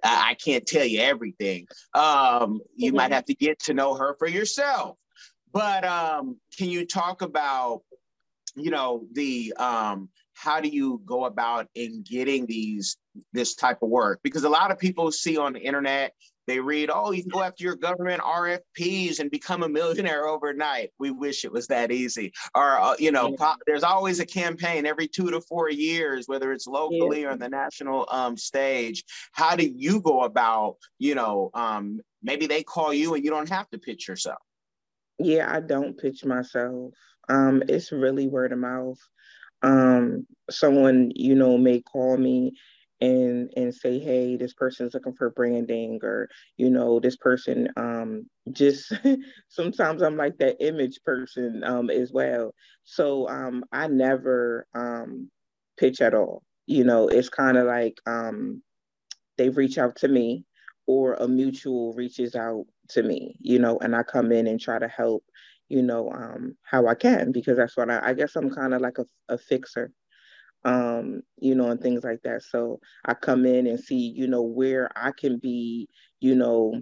i 0.03 0.35
can't 0.43 0.65
tell 0.65 0.85
you 0.85 1.01
everything. 1.01 1.67
Um 1.93 2.61
you 2.75 2.93
might 2.93 3.11
have 3.11 3.25
to 3.25 3.35
get 3.35 3.59
to 3.63 3.73
know 3.73 3.95
her 3.95 4.15
for 4.17 4.27
yourself. 4.27 4.97
But 5.51 5.83
um, 5.83 6.37
can 6.57 6.69
you 6.69 6.85
talk 6.85 7.21
about, 7.21 7.81
you 8.55 8.71
know, 8.71 9.05
the 9.13 9.53
um, 9.57 10.09
how 10.39 10.61
do 10.61 10.69
you 10.69 11.01
go 11.05 11.25
about 11.25 11.67
in 11.75 12.01
getting 12.03 12.45
these 12.45 12.97
this 13.33 13.55
type 13.55 13.79
of 13.81 13.89
work? 13.89 14.19
Because 14.23 14.43
a 14.43 14.49
lot 14.49 14.71
of 14.71 14.79
people 14.79 15.11
see 15.11 15.37
on 15.37 15.53
the 15.53 15.59
internet, 15.59 16.13
they 16.47 16.59
read, 16.59 16.89
oh, 16.91 17.11
you 17.11 17.21
can 17.21 17.29
go 17.29 17.43
after 17.43 17.63
your 17.63 17.75
government 17.75 18.21
RFPs 18.21 19.19
and 19.19 19.29
become 19.29 19.63
a 19.63 19.69
millionaire 19.69 20.27
overnight. 20.27 20.91
We 20.97 21.11
wish 21.11 21.45
it 21.45 21.51
was 21.51 21.67
that 21.67 21.91
easy. 21.91 22.31
Or, 22.55 22.79
uh, 22.79 22.95
you 22.97 23.11
know, 23.11 23.35
there's 23.67 23.83
always 23.83 24.19
a 24.19 24.25
campaign 24.25 24.85
every 24.85 25.07
two 25.07 25.29
to 25.29 25.41
four 25.41 25.69
years, 25.69 26.27
whether 26.27 26.51
it's 26.53 26.65
locally 26.65 27.21
yeah. 27.21 27.27
or 27.27 27.31
on 27.31 27.39
the 27.39 27.49
national 27.49 28.07
um, 28.09 28.35
stage. 28.37 29.03
How 29.33 29.55
do 29.55 29.67
you 29.67 30.01
go 30.01 30.23
about, 30.23 30.77
you 30.97 31.13
know, 31.13 31.51
um, 31.53 31.99
maybe 32.23 32.47
they 32.47 32.63
call 32.63 32.93
you 32.93 33.13
and 33.13 33.23
you 33.23 33.29
don't 33.29 33.49
have 33.49 33.69
to 33.71 33.77
pitch 33.77 34.07
yourself? 34.07 34.39
yeah, 35.19 35.53
I 35.53 35.59
don't 35.59 35.97
pitch 35.97 36.23
myself. 36.25 36.93
Um, 37.27 37.61
it's 37.67 37.91
really 37.91 38.27
word 38.27 38.53
of 38.53 38.59
mouth. 38.59 38.99
Um, 39.61 40.25
someone, 40.49 41.11
you 41.15 41.35
know, 41.35 41.57
may 41.57 41.81
call 41.81 42.17
me 42.17 42.53
and 43.01 43.51
and 43.55 43.73
say, 43.73 43.99
hey, 43.99 44.35
this 44.37 44.53
person's 44.53 44.93
looking 44.93 45.13
for 45.13 45.29
branding, 45.31 45.99
or 46.03 46.29
you 46.57 46.69
know, 46.69 46.99
this 46.99 47.15
person 47.17 47.69
um 47.77 48.25
just 48.51 48.93
sometimes 49.49 50.01
I'm 50.01 50.17
like 50.17 50.37
that 50.39 50.57
image 50.65 50.99
person 51.05 51.63
um 51.63 51.89
as 51.89 52.11
well. 52.11 52.53
So 52.83 53.27
um 53.29 53.63
I 53.71 53.87
never 53.87 54.67
um 54.75 55.29
pitch 55.77 56.01
at 56.01 56.13
all. 56.13 56.43
You 56.67 56.83
know, 56.83 57.07
it's 57.07 57.29
kind 57.29 57.57
of 57.57 57.65
like 57.67 57.97
um 58.05 58.61
they 59.37 59.49
reach 59.49 59.77
out 59.77 59.95
to 59.97 60.07
me 60.07 60.45
or 60.87 61.13
a 61.15 61.27
mutual 61.27 61.93
reaches 61.93 62.35
out 62.35 62.65
to 62.89 63.03
me, 63.03 63.35
you 63.39 63.59
know, 63.59 63.77
and 63.79 63.95
I 63.95 64.03
come 64.03 64.31
in 64.31 64.47
and 64.47 64.59
try 64.59 64.79
to 64.79 64.87
help, 64.87 65.23
you 65.69 65.83
know, 65.83 66.11
um, 66.11 66.57
how 66.63 66.87
I 66.87 66.95
can 66.95 67.31
because 67.31 67.57
that's 67.57 67.77
what 67.77 67.89
I, 67.89 68.09
I 68.09 68.13
guess 68.13 68.35
I'm 68.35 68.49
kind 68.49 68.73
of 68.73 68.81
like 68.81 68.97
a, 68.97 69.05
a 69.29 69.37
fixer, 69.37 69.91
um, 70.65 71.21
you 71.37 71.55
know, 71.55 71.69
and 71.69 71.79
things 71.79 72.03
like 72.03 72.21
that. 72.23 72.43
So 72.43 72.79
I 73.05 73.13
come 73.13 73.45
in 73.45 73.67
and 73.67 73.79
see, 73.79 74.13
you 74.15 74.27
know, 74.27 74.41
where 74.41 74.89
I 74.95 75.11
can 75.11 75.37
be, 75.37 75.87
you 76.19 76.35
know, 76.35 76.81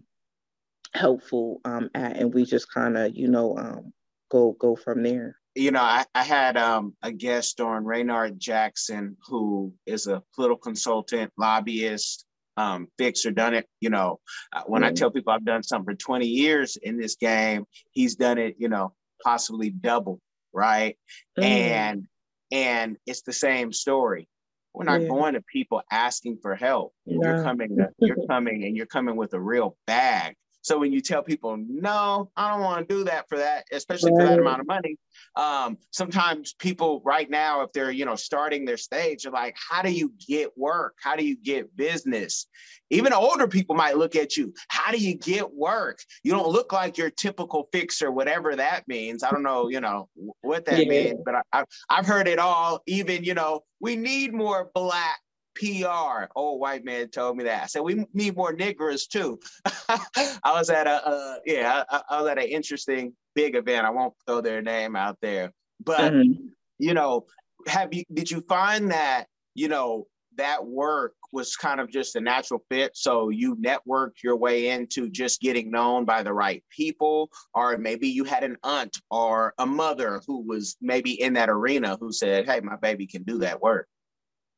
helpful 0.94 1.60
um, 1.66 1.90
at, 1.94 2.18
and 2.18 2.34
we 2.34 2.46
just 2.46 2.72
kind 2.74 2.98
of, 2.98 3.16
you 3.16 3.28
know, 3.28 3.58
um, 3.58 3.94
go 4.30 4.56
go 4.60 4.76
from 4.76 5.04
there. 5.04 5.38
You 5.56 5.72
know, 5.72 5.82
I, 5.82 6.06
I 6.14 6.24
had 6.24 6.56
um, 6.56 6.96
a 7.02 7.12
guest 7.12 7.60
on 7.60 7.84
Raynard 7.84 8.40
Jackson, 8.40 9.18
who 9.28 9.74
is 9.88 10.06
a 10.06 10.22
political 10.36 10.60
consultant, 10.60 11.34
lobbyist, 11.36 12.27
um, 12.58 12.88
fixed 12.98 13.26
or 13.26 13.32
done 13.32 13.54
it. 13.54 13.68
You 13.80 13.90
know, 13.90 14.20
uh, 14.54 14.64
when 14.66 14.82
mm-hmm. 14.82 14.90
I 14.90 14.94
tell 14.94 15.12
people 15.12 15.32
I've 15.32 15.46
done 15.46 15.64
something 15.64 15.96
for 15.96 15.98
20 15.98 16.28
years 16.28 16.76
in 16.76 16.98
this 16.98 17.16
game, 17.16 17.66
he's 17.92 18.16
done 18.16 18.38
it, 18.38 18.56
you 18.58 18.68
know, 18.68 18.94
possibly 19.24 19.70
double, 19.70 20.20
right? 20.52 20.98
Mm-hmm. 21.40 21.44
And 21.44 22.08
and 22.52 22.98
it's 23.06 23.22
the 23.22 23.34
same 23.34 23.72
story. 23.72 24.28
We're 24.74 24.86
not 24.86 25.02
yeah. 25.02 25.08
going 25.08 25.34
to 25.34 25.42
people 25.42 25.82
asking 25.92 26.38
for 26.42 26.56
help. 26.56 26.94
You're 27.06 27.44
coming, 27.44 27.78
you're 28.00 28.18
coming, 28.30 28.64
and 28.64 28.76
you're 28.76 28.86
coming 28.86 29.16
with 29.16 29.34
a 29.34 29.40
real 29.40 29.76
bag. 29.88 30.36
So 30.68 30.78
when 30.78 30.92
you 30.92 31.00
tell 31.00 31.24
people, 31.24 31.56
no, 31.56 32.30
I 32.36 32.52
don't 32.52 32.60
want 32.60 32.90
to 32.90 32.94
do 32.94 33.06
that 33.06 33.30
for 33.30 33.38
that, 33.38 33.64
especially 33.72 34.12
for 34.12 34.26
that 34.26 34.38
amount 34.38 34.60
of 34.60 34.68
money, 34.68 34.98
um, 35.38 35.78
sometimes 35.92 36.56
people 36.56 37.02
right 37.06 37.30
now, 37.30 37.62
if 37.62 37.72
they're, 37.72 37.90
you 37.90 38.04
know, 38.04 38.18
starting 38.18 38.66
their 38.66 38.76
stage, 38.76 39.26
are 39.26 39.32
like, 39.32 39.56
how 39.70 39.82
do 39.82 39.90
you 39.90 40.12
get 40.28 40.58
work? 40.58 40.96
How 41.02 41.16
do 41.16 41.26
you 41.26 41.38
get 41.38 41.74
business? 41.78 42.48
Even 42.90 43.14
older 43.14 43.48
people 43.48 43.76
might 43.76 43.96
look 43.96 44.18
at 44.18 44.36
you. 44.36 44.54
How 44.68 44.92
do 44.92 44.98
you 44.98 45.16
get 45.16 45.54
work? 45.54 46.00
You 46.24 46.34
don't 46.34 46.50
look 46.50 46.74
like 46.74 46.98
your 46.98 47.12
typical 47.12 47.70
fixer, 47.72 48.12
whatever 48.12 48.54
that 48.54 48.90
means. 48.90 49.24
I 49.24 49.32
don't 49.32 49.44
know, 49.44 49.70
you 49.70 49.80
know, 49.80 50.10
what 50.42 50.66
that 50.66 50.80
yeah. 50.80 50.90
means, 50.90 51.22
but 51.24 51.36
I, 51.54 51.64
I've 51.90 52.06
heard 52.06 52.28
it 52.28 52.40
all. 52.40 52.82
Even, 52.88 53.24
you 53.24 53.36
know, 53.36 53.62
we 53.80 53.96
need 53.96 54.34
more 54.34 54.70
black 54.76 55.20
PR. 55.58 56.26
Old 56.36 56.60
white 56.60 56.86
man 56.86 57.10
told 57.10 57.38
me 57.38 57.46
that. 57.46 57.64
I 57.64 57.66
said 57.68 57.82
we 57.82 58.06
need 58.14 58.36
more 58.36 58.54
niggers 58.54 59.08
too. 59.08 59.40
I 59.90 60.54
was 60.54 60.70
at 60.70 60.88
a 60.88 61.08
uh, 61.08 61.36
yeah, 61.46 61.84
I, 61.90 62.02
I, 62.10 62.22
was 62.22 62.30
at 62.30 62.38
an 62.38 62.46
interesting 62.46 63.14
big 63.36 63.56
event. 63.56 63.86
I 63.86 63.90
won't 63.90 64.14
throw 64.26 64.42
their 64.42 64.62
name 64.62 64.96
out 64.96 65.18
there, 65.22 65.52
but 65.84 66.14
mm-hmm. 66.14 66.48
you 66.78 66.94
know, 66.94 67.26
have 67.68 67.94
you 67.94 68.04
did 68.14 68.30
you 68.30 68.42
find 68.48 68.92
that 68.92 69.26
you 69.56 69.68
know 69.68 70.08
that 70.38 70.66
work 70.66 71.14
was 71.32 71.56
kind 71.56 71.80
of 71.80 71.90
just 71.90 72.16
a 72.16 72.22
natural 72.22 72.64
fit. 72.70 72.96
So 72.96 73.30
you 73.30 73.56
networked 73.56 74.24
your 74.24 74.38
way 74.38 74.70
into 74.70 75.10
just 75.10 75.42
getting 75.42 75.72
known 75.72 76.06
by 76.06 76.24
the 76.24 76.34
right 76.34 76.64
people, 76.70 77.30
or 77.54 77.78
maybe 77.78 78.08
you 78.08 78.24
had 78.24 78.44
an 78.44 78.56
aunt 78.64 78.96
or 79.12 79.54
a 79.58 79.66
mother 79.66 80.22
who 80.26 80.42
was 80.42 80.78
maybe 80.80 81.20
in 81.22 81.34
that 81.34 81.50
arena 81.50 81.98
who 82.00 82.12
said, 82.12 82.46
"Hey, 82.46 82.60
my 82.62 82.76
baby 82.78 83.08
can 83.08 83.24
do 83.24 83.40
that 83.40 83.62
work." 83.62 83.88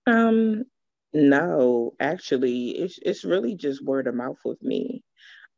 Um, 0.06 0.66
no, 1.14 1.94
actually, 2.00 2.70
it's 2.72 3.00
it's 3.02 3.24
really 3.26 3.56
just 3.56 3.84
word 3.84 4.08
of 4.08 4.16
mouth 4.16 4.38
with 4.46 4.62
me. 4.62 5.04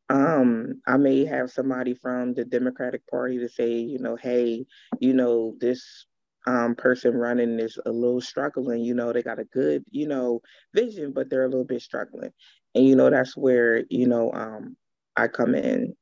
Um, 0.10 0.82
I 0.88 0.98
may 0.98 1.26
have 1.26 1.52
somebody 1.52 1.94
from 1.96 2.34
the 2.34 2.46
Democratic 2.46 3.08
Party 3.08 3.40
to 3.40 3.50
say, 3.50 3.78
you 3.78 4.00
know, 4.00 4.16
hey, 4.18 4.66
you 5.00 5.14
know, 5.14 5.56
this 5.60 6.06
um, 6.48 6.76
person 6.76 7.16
running 7.16 7.60
is 7.60 7.80
a 7.86 7.92
little 7.92 8.22
struggling. 8.22 8.84
You 8.84 8.94
know, 8.96 9.14
they 9.14 9.24
got 9.24 9.40
a 9.40 9.46
good, 9.46 9.84
you 9.92 10.08
know, 10.08 10.42
vision, 10.76 11.14
but 11.14 11.30
they're 11.30 11.46
a 11.46 11.50
little 11.50 11.66
bit 11.66 11.82
struggling. 11.82 12.32
And 12.76 12.86
you 12.86 12.96
know, 12.96 13.10
that's 13.10 13.38
where 13.38 13.84
you 13.90 14.08
know 14.08 14.32
um, 14.34 14.78
I 15.18 15.28
come 15.28 15.56
in. 15.56 15.96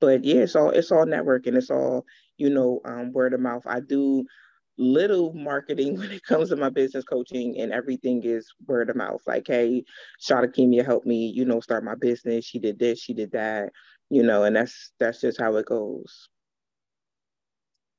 But 0.00 0.24
yeah, 0.24 0.42
it's 0.42 0.56
all 0.56 0.70
it's 0.70 0.92
all 0.92 1.06
networking. 1.06 1.56
It's 1.56 1.70
all 1.70 2.04
you 2.38 2.50
know 2.50 2.80
um, 2.84 3.12
word 3.12 3.34
of 3.34 3.40
mouth. 3.40 3.62
I 3.66 3.80
do 3.80 4.24
little 4.78 5.32
marketing 5.32 5.96
when 5.98 6.10
it 6.10 6.24
comes 6.24 6.50
to 6.50 6.56
my 6.56 6.68
business 6.68 7.04
coaching 7.04 7.58
and 7.58 7.72
everything 7.72 8.22
is 8.24 8.52
word 8.66 8.90
of 8.90 8.96
mouth. 8.96 9.22
Like, 9.26 9.46
hey, 9.46 9.84
Shalakemia 10.20 10.84
helped 10.84 11.06
me, 11.06 11.28
you 11.28 11.44
know, 11.44 11.60
start 11.60 11.84
my 11.84 11.94
business. 11.94 12.44
She 12.44 12.58
did 12.58 12.78
this, 12.78 13.00
she 13.00 13.14
did 13.14 13.32
that, 13.32 13.70
you 14.10 14.22
know, 14.22 14.44
and 14.44 14.56
that's 14.56 14.92
that's 14.98 15.20
just 15.20 15.40
how 15.40 15.56
it 15.56 15.66
goes. 15.66 16.28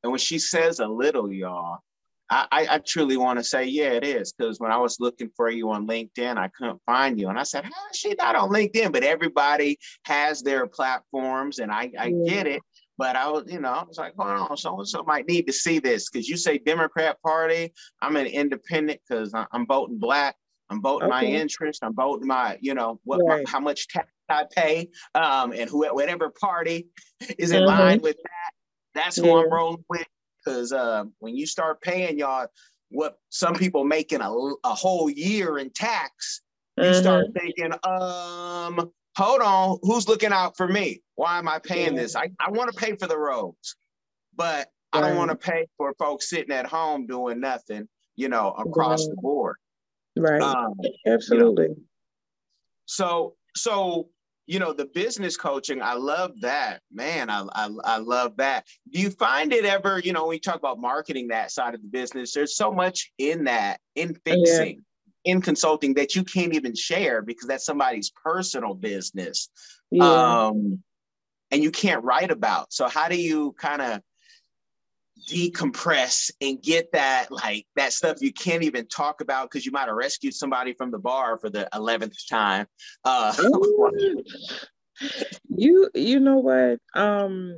And 0.03 0.12
when 0.12 0.19
she 0.19 0.39
says 0.39 0.79
a 0.79 0.88
little, 0.88 1.31
y'all, 1.31 1.79
I, 2.29 2.67
I, 2.69 2.79
truly 2.79 3.15
want 3.15 3.39
to 3.39 3.43
say, 3.43 3.65
yeah, 3.65 3.91
it 3.91 4.03
is. 4.03 4.34
Because 4.34 4.60
when 4.60 4.72
I 4.72 4.77
was 4.77 5.00
looking 5.00 5.29
for 5.36 5.50
you 5.50 5.72
on 5.72 5.88
LinkedIn, 5.88 6.38
I 6.38 6.50
couldn't 6.50 6.81
find 6.86 7.19
you. 7.19 7.29
And 7.29 7.39
I 7.39 7.43
said, 7.43 7.63
how 7.63 7.72
is 7.91 7.98
she 7.98 8.15
not 8.15 8.36
on 8.36 8.50
LinkedIn? 8.50 8.91
But 8.91 9.03
everybody 9.03 9.79
has 10.03 10.41
their 10.41 10.67
platforms, 10.67 11.60
and 11.60 11.72
I, 11.72 11.91
I 11.98 12.07
yeah. 12.07 12.34
get 12.34 12.48
it. 12.48 12.62
But 12.97 13.15
I 13.15 13.29
was, 13.29 13.43
you 13.47 13.59
know, 13.59 13.69
I 13.69 13.83
was 13.83 13.97
like, 13.97 14.13
hold 14.17 14.49
on, 14.51 14.57
so 14.57 14.77
and 14.77 14.87
so 14.87 15.03
might 15.03 15.27
need 15.27 15.45
to 15.47 15.53
see 15.53 15.79
this 15.79 16.09
because 16.09 16.27
you 16.27 16.35
say 16.37 16.57
Democrat 16.57 17.21
Party, 17.21 17.73
I'm 18.01 18.15
an 18.15 18.25
independent 18.25 18.99
because 19.07 19.33
I'm 19.51 19.67
voting 19.67 19.99
black. 19.99 20.35
I'm 20.69 20.81
voting 20.81 21.09
okay. 21.09 21.21
my 21.21 21.23
interest. 21.23 21.83
I'm 21.83 21.95
voting 21.95 22.27
my, 22.27 22.57
you 22.59 22.73
know, 22.73 22.99
what 23.03 23.21
right. 23.23 23.45
my, 23.45 23.51
how 23.51 23.59
much 23.59 23.87
tax 23.87 24.09
I 24.29 24.45
pay, 24.53 24.89
um, 25.15 25.53
and 25.53 25.69
who, 25.69 25.87
whatever 25.93 26.29
party 26.29 26.87
is 27.37 27.51
in 27.51 27.61
mm-hmm. 27.61 27.67
line 27.67 28.01
with 28.01 28.17
that. 28.17 28.51
That's 28.93 29.15
who. 29.15 29.37
I'm 29.37 29.51
rolling 29.51 29.85
with. 29.89 30.05
Because 30.43 30.71
uh, 30.71 31.03
when 31.19 31.35
you 31.35 31.45
start 31.45 31.81
paying 31.81 32.17
y'all 32.17 32.47
what 32.89 33.17
some 33.29 33.53
people 33.53 33.83
make 33.83 34.13
in 34.13 34.21
a, 34.21 34.31
a 34.31 34.73
whole 34.73 35.09
year 35.09 35.57
in 35.57 35.69
tax, 35.69 36.41
you 36.77 36.83
mm-hmm. 36.83 36.99
start 37.01 37.27
thinking, 37.37 37.73
um, 37.83 38.91
hold 39.17 39.41
on, 39.41 39.79
who's 39.81 40.07
looking 40.07 40.31
out 40.31 40.55
for 40.55 40.67
me? 40.67 41.01
Why 41.15 41.39
am 41.39 41.47
I 41.47 41.57
paying 41.57 41.95
this? 41.95 42.15
I, 42.15 42.29
I 42.39 42.51
want 42.51 42.71
to 42.71 42.77
pay 42.77 42.95
for 42.95 43.07
the 43.07 43.17
roads, 43.17 43.75
but 44.36 44.69
I 44.93 45.01
don't 45.01 45.17
want 45.17 45.31
to 45.31 45.36
pay 45.36 45.67
for 45.75 45.93
folks 45.97 46.29
sitting 46.29 46.53
at 46.53 46.67
home 46.67 47.07
doing 47.07 47.39
nothing, 47.39 47.88
you 48.15 48.29
know, 48.29 48.51
across 48.51 49.01
right. 49.01 49.15
the 49.15 49.21
board. 49.21 49.55
Right. 50.15 50.41
Um, 50.41 50.75
Absolutely. 51.07 51.63
You 51.63 51.69
know, 51.69 51.75
so, 52.86 53.36
so, 53.55 54.09
you 54.45 54.59
know, 54.59 54.71
the 54.71 54.86
business 54.86 55.36
coaching, 55.36 55.81
I 55.81 55.93
love 55.93 56.31
that. 56.41 56.81
Man, 56.91 57.29
I, 57.29 57.45
I, 57.53 57.69
I 57.83 57.97
love 57.97 58.38
that. 58.38 58.65
Do 58.91 59.01
you 59.01 59.09
find 59.09 59.51
it 59.51 59.65
ever, 59.65 60.00
you 60.00 60.13
know, 60.13 60.27
when 60.27 60.36
you 60.36 60.39
talk 60.39 60.55
about 60.55 60.79
marketing 60.79 61.27
that 61.29 61.51
side 61.51 61.74
of 61.74 61.81
the 61.81 61.88
business, 61.88 62.33
there's 62.33 62.55
so 62.55 62.71
much 62.71 63.12
in 63.17 63.43
that, 63.45 63.79
in 63.95 64.15
fixing, 64.25 64.75
yeah. 64.75 64.81
In 65.27 65.41
consulting 65.41 65.93
that 65.96 66.15
you 66.15 66.24
can't 66.24 66.55
even 66.55 66.74
share 66.74 67.22
because 67.22 67.48
that's 67.48 67.65
somebody's 67.65 68.12
personal 68.12 68.74
business. 68.74 69.50
Yeah. 69.91 70.48
Um, 70.48 70.81
and 71.51 71.62
you 71.62 71.69
can't 71.69 72.03
write 72.03 72.31
about. 72.31 72.72
So 72.72 72.88
how 72.88 73.10
do 73.10 73.17
you 73.17 73.53
kind 73.60 73.81
of 73.81 74.01
decompress 75.29 76.31
and 76.39 76.62
get 76.62 76.91
that 76.93 77.29
like 77.31 77.65
that 77.75 77.91
stuff 77.91 78.22
you 78.22 78.31
can't 78.31 78.63
even 78.63 78.88
talk 78.88 79.19
about 79.19 79.50
because 79.50 79.65
you 79.65 79.72
might 79.72 79.88
have 79.88 79.96
rescued 79.96 80.34
somebody 80.34 80.74
from 80.74 80.91
the 80.91 81.00
bar 81.00 81.38
for 81.39 81.50
the 81.50 81.67
11th 81.74 82.13
time 82.29 82.67
uh 83.03 83.34
you 85.50 85.89
you 85.96 86.19
know 86.19 86.38
what 86.38 86.77
um 86.93 87.57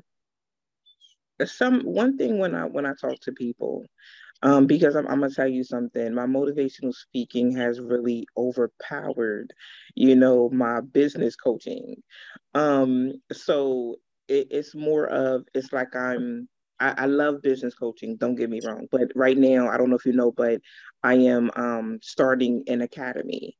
some 1.46 1.82
one 1.82 2.18
thing 2.18 2.40
when 2.40 2.56
i 2.56 2.64
when 2.64 2.86
i 2.86 2.94
talk 3.00 3.20
to 3.20 3.34
people 3.34 3.86
um, 4.42 4.68
because 4.68 4.96
I'm, 4.96 5.08
I'm, 5.08 5.20
gonna 5.20 5.34
tell 5.34 5.48
you 5.48 5.64
something. 5.64 6.14
My 6.14 6.26
motivational 6.26 6.94
speaking 6.94 7.56
has 7.58 7.80
really 7.80 8.26
overpowered, 8.38 9.54
you 9.96 10.16
know, 10.16 10.50
my 10.50 10.82
business 10.82 11.36
coaching. 11.36 12.02
Um, 12.54 13.14
so 13.32 13.98
it, 14.28 14.48
it's 14.52 14.76
more 14.76 15.06
of 15.08 15.44
it's 15.54 15.74
like 15.74 15.96
I'm 15.96 16.48
I, 16.80 16.94
I, 16.98 17.06
love 17.06 17.42
business 17.42 17.76
coaching. 17.76 18.16
Don't 18.16 18.36
get 18.36 18.50
me 18.50 18.62
wrong, 18.64 18.88
but 18.92 19.12
right 19.16 19.38
now 19.38 19.70
I 19.70 19.78
don't 19.78 19.90
know 19.90 19.96
if 19.96 20.06
you 20.06 20.14
know, 20.14 20.32
but 20.32 20.62
I 21.04 21.16
am 21.16 21.52
um, 21.56 22.00
starting 22.02 22.64
an 22.68 22.82
academy, 22.82 23.58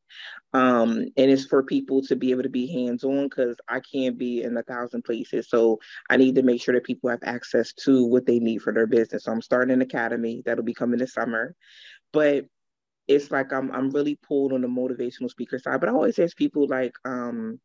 um, 0.54 1.06
and 1.18 1.32
it's 1.32 1.46
for 1.46 1.64
people 1.64 2.02
to 2.04 2.16
be 2.16 2.32
able 2.32 2.44
to 2.44 2.50
be 2.50 2.68
hands 2.68 3.04
on 3.04 3.26
because 3.28 3.58
I 3.68 3.82
can't 3.82 4.18
be 4.18 4.44
in 4.44 4.58
a 4.58 4.64
thousand 4.64 5.04
places. 5.04 5.50
So 5.50 5.80
I 6.10 6.18
need 6.18 6.36
to 6.36 6.44
make 6.44 6.62
sure 6.62 6.74
that 6.74 6.86
people 6.86 7.10
have 7.10 7.20
access 7.24 7.74
to 7.86 8.06
what 8.06 8.26
they 8.26 8.40
need 8.40 8.62
for 8.62 8.74
their 8.74 8.88
business. 8.88 9.26
So 9.26 9.32
I'm 9.32 9.42
starting 9.42 9.74
an 9.74 9.82
academy 9.82 10.42
that'll 10.46 10.64
be 10.64 10.74
coming 10.74 11.00
this 11.00 11.14
summer, 11.14 11.56
but 12.14 12.46
it's 13.08 13.32
like 13.32 13.52
I'm 13.52 13.72
I'm 13.72 13.90
really 13.90 14.16
pulled 14.16 14.54
on 14.54 14.62
the 14.62 14.68
motivational 14.68 15.30
speaker 15.30 15.60
side. 15.60 15.80
But 15.80 15.90
I 15.90 15.94
always 15.94 16.20
ask 16.20 16.38
people 16.38 16.68
like, 16.68 16.94
um, 17.06 17.60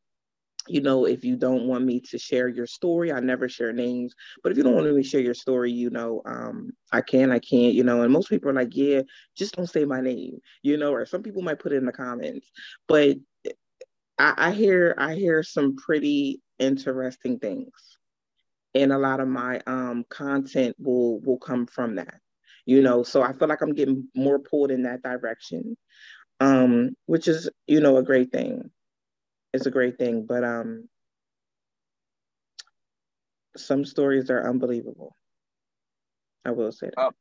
you 0.69 0.81
know, 0.81 1.05
if 1.07 1.25
you 1.25 1.37
don't 1.37 1.67
want 1.67 1.85
me 1.85 2.01
to 2.01 2.19
share 2.19 2.49
your 2.49 2.67
story, 2.67 3.13
I 3.13 3.21
never 3.21 3.49
share 3.49 3.73
names. 3.73 4.15
But 4.43 4.53
if 4.53 4.59
you 4.59 4.65
don't 4.65 4.75
want 4.75 4.93
me 4.93 5.03
to 5.03 5.09
share 5.09 5.21
your 5.21 5.35
story, 5.35 5.71
you 5.71 5.91
know, 5.91 6.23
um, 6.25 6.71
I 6.93 7.01
can, 7.03 7.31
I 7.31 7.39
can't, 7.39 7.75
you 7.75 7.85
know. 7.85 8.03
And 8.03 8.13
most 8.13 8.29
people 8.31 8.51
are 8.51 8.55
like, 8.55 8.75
yeah, 8.75 9.03
just 9.37 9.57
don't 9.57 9.69
say 9.69 9.85
my 9.85 10.01
name, 10.01 10.39
you 10.63 10.77
know. 10.77 10.93
Or 10.93 11.05
some 11.07 11.23
people 11.23 11.43
might 11.43 11.59
put 11.59 11.73
it 11.73 11.77
in 11.77 11.87
the 11.87 11.93
comments. 11.93 12.51
But 12.89 13.17
I, 14.19 14.35
I 14.37 14.51
hear, 14.53 14.95
I 14.97 15.15
hear 15.15 15.43
some 15.43 15.77
pretty 15.77 16.41
interesting 16.59 17.39
things, 17.39 17.73
and 18.75 18.93
a 18.93 18.99
lot 18.99 19.21
of 19.21 19.29
my 19.29 19.61
um 19.67 20.05
content 20.09 20.77
will 20.79 21.21
will 21.21 21.39
come 21.39 21.67
from 21.67 21.97
that, 21.97 22.21
you 22.65 22.81
know. 22.83 23.03
So 23.03 23.23
I 23.23 23.33
feel 23.33 23.49
like 23.49 23.61
I'm 23.61 23.75
getting 23.75 24.09
more 24.15 24.39
pulled 24.39 24.71
in 24.71 24.83
that 24.85 25.03
direction, 25.03 25.77
um, 26.41 26.97
which 27.07 27.29
is, 27.29 27.51
you 27.67 27.81
know, 27.81 27.99
a 27.99 28.03
great 28.03 28.33
thing 28.33 28.71
it's 29.55 29.67
a 29.67 29.71
great 29.71 29.97
thing. 29.97 30.27
But 30.27 30.45
um, 30.45 30.89
some 33.57 33.85
stories 33.85 34.29
are 34.29 34.47
unbelievable. 34.47 35.17
I 36.45 36.51
will 36.51 36.73
say 36.73 36.89
that. 36.89 36.99
Oh, 36.99 37.13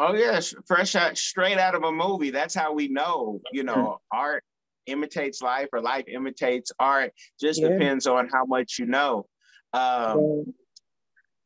oh 0.00 0.14
yes, 0.14 0.54
fresh 0.66 0.96
out 0.96 1.16
straight 1.16 1.58
out 1.58 1.74
of 1.74 1.84
a 1.84 1.92
movie. 1.92 2.30
That's 2.30 2.54
how 2.54 2.72
we 2.72 2.88
know. 2.88 3.40
You 3.52 3.62
know, 3.62 3.74
mm-hmm. 3.74 4.18
art 4.18 4.42
imitates 4.86 5.42
life, 5.42 5.68
or 5.72 5.80
life 5.80 6.04
imitates 6.08 6.72
art. 6.80 7.12
Just 7.38 7.60
yeah. 7.60 7.68
depends 7.68 8.06
on 8.06 8.28
how 8.32 8.44
much 8.46 8.78
you 8.78 8.86
know. 8.86 9.26
Um, 9.72 10.52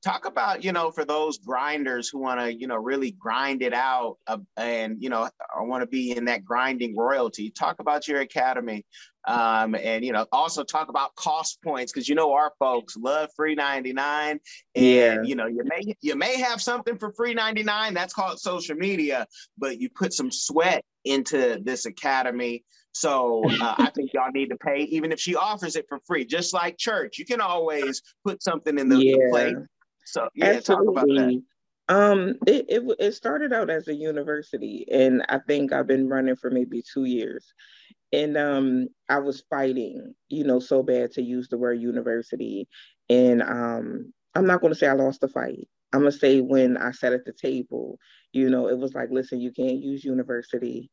talk 0.02 0.26
about 0.26 0.62
you 0.62 0.72
know 0.72 0.90
for 0.90 1.04
those 1.04 1.38
grinders 1.38 2.08
who 2.08 2.18
want 2.18 2.38
to 2.38 2.54
you 2.54 2.66
know 2.66 2.76
really 2.76 3.12
grind 3.12 3.62
it 3.62 3.72
out 3.72 4.16
uh, 4.26 4.36
and 4.58 5.02
you 5.02 5.08
know 5.08 5.28
want 5.56 5.82
to 5.82 5.86
be 5.86 6.14
in 6.14 6.26
that 6.26 6.44
grinding 6.44 6.94
royalty 6.94 7.50
talk 7.50 7.80
about 7.80 8.06
your 8.06 8.20
academy 8.20 8.84
um, 9.26 9.74
and 9.74 10.04
you 10.04 10.12
know 10.12 10.26
also 10.32 10.64
talk 10.64 10.88
about 10.88 11.14
cost 11.14 11.62
points 11.62 11.92
because 11.92 12.08
you 12.08 12.14
know 12.14 12.32
our 12.32 12.52
folks 12.58 12.96
love 12.96 13.30
free 13.36 13.54
99 13.54 14.30
and 14.30 14.40
yeah. 14.74 15.22
you 15.22 15.34
know 15.34 15.46
you 15.46 15.62
may 15.64 15.94
you 16.00 16.14
may 16.16 16.38
have 16.40 16.60
something 16.60 16.98
for 16.98 17.12
free 17.12 17.34
99 17.34 17.94
that's 17.94 18.14
called 18.14 18.38
social 18.38 18.76
media 18.76 19.26
but 19.58 19.80
you 19.80 19.88
put 19.90 20.12
some 20.12 20.30
sweat 20.30 20.84
into 21.04 21.60
this 21.64 21.86
academy 21.86 22.64
so 22.96 23.42
uh, 23.60 23.74
I 23.76 23.90
think 23.90 24.12
y'all 24.14 24.30
need 24.30 24.50
to 24.50 24.56
pay, 24.56 24.82
even 24.82 25.10
if 25.10 25.18
she 25.18 25.34
offers 25.34 25.74
it 25.74 25.86
for 25.88 25.98
free. 26.06 26.24
Just 26.24 26.54
like 26.54 26.78
church, 26.78 27.18
you 27.18 27.24
can 27.24 27.40
always 27.40 28.00
put 28.24 28.40
something 28.40 28.78
in 28.78 28.88
the, 28.88 28.98
yeah. 28.98 29.16
the 29.16 29.30
plate 29.32 29.56
so 30.04 30.28
yeah, 30.34 30.46
Absolutely. 30.46 30.86
talk 30.86 31.04
about 31.04 31.06
that. 31.08 31.42
Um, 31.86 32.34
it, 32.46 32.66
it 32.68 32.96
it 32.98 33.12
started 33.12 33.52
out 33.52 33.68
as 33.68 33.88
a 33.88 33.94
university, 33.94 34.86
and 34.90 35.24
I 35.28 35.38
think 35.38 35.72
I've 35.72 35.86
been 35.86 36.08
running 36.08 36.36
for 36.36 36.50
maybe 36.50 36.82
two 36.82 37.04
years. 37.04 37.52
And 38.14 38.38
um, 38.38 38.88
I 39.10 39.18
was 39.20 39.44
fighting, 39.50 40.14
you 40.30 40.44
know, 40.44 40.60
so 40.60 40.84
bad 40.84 41.12
to 41.14 41.22
use 41.22 41.48
the 41.50 41.58
word 41.58 41.82
university. 41.82 42.68
And 43.10 43.42
um, 43.42 44.14
I'm 44.36 44.46
not 44.46 44.62
going 44.62 44.72
to 44.74 44.78
say 44.80 44.88
I 44.88 44.94
lost 44.94 45.22
the 45.22 45.28
fight. 45.28 45.68
I'm 45.94 46.02
gonna 46.02 46.12
say 46.12 46.42
when 46.42 46.78
I 46.78 46.92
sat 46.92 47.14
at 47.14 47.26
the 47.26 47.34
table, 47.34 47.98
you 48.32 48.50
know, 48.50 48.68
it 48.68 48.78
was 48.78 48.94
like, 48.94 49.10
listen, 49.12 49.40
you 49.40 49.52
can't 49.52 49.78
use 49.78 50.04
university, 50.04 50.90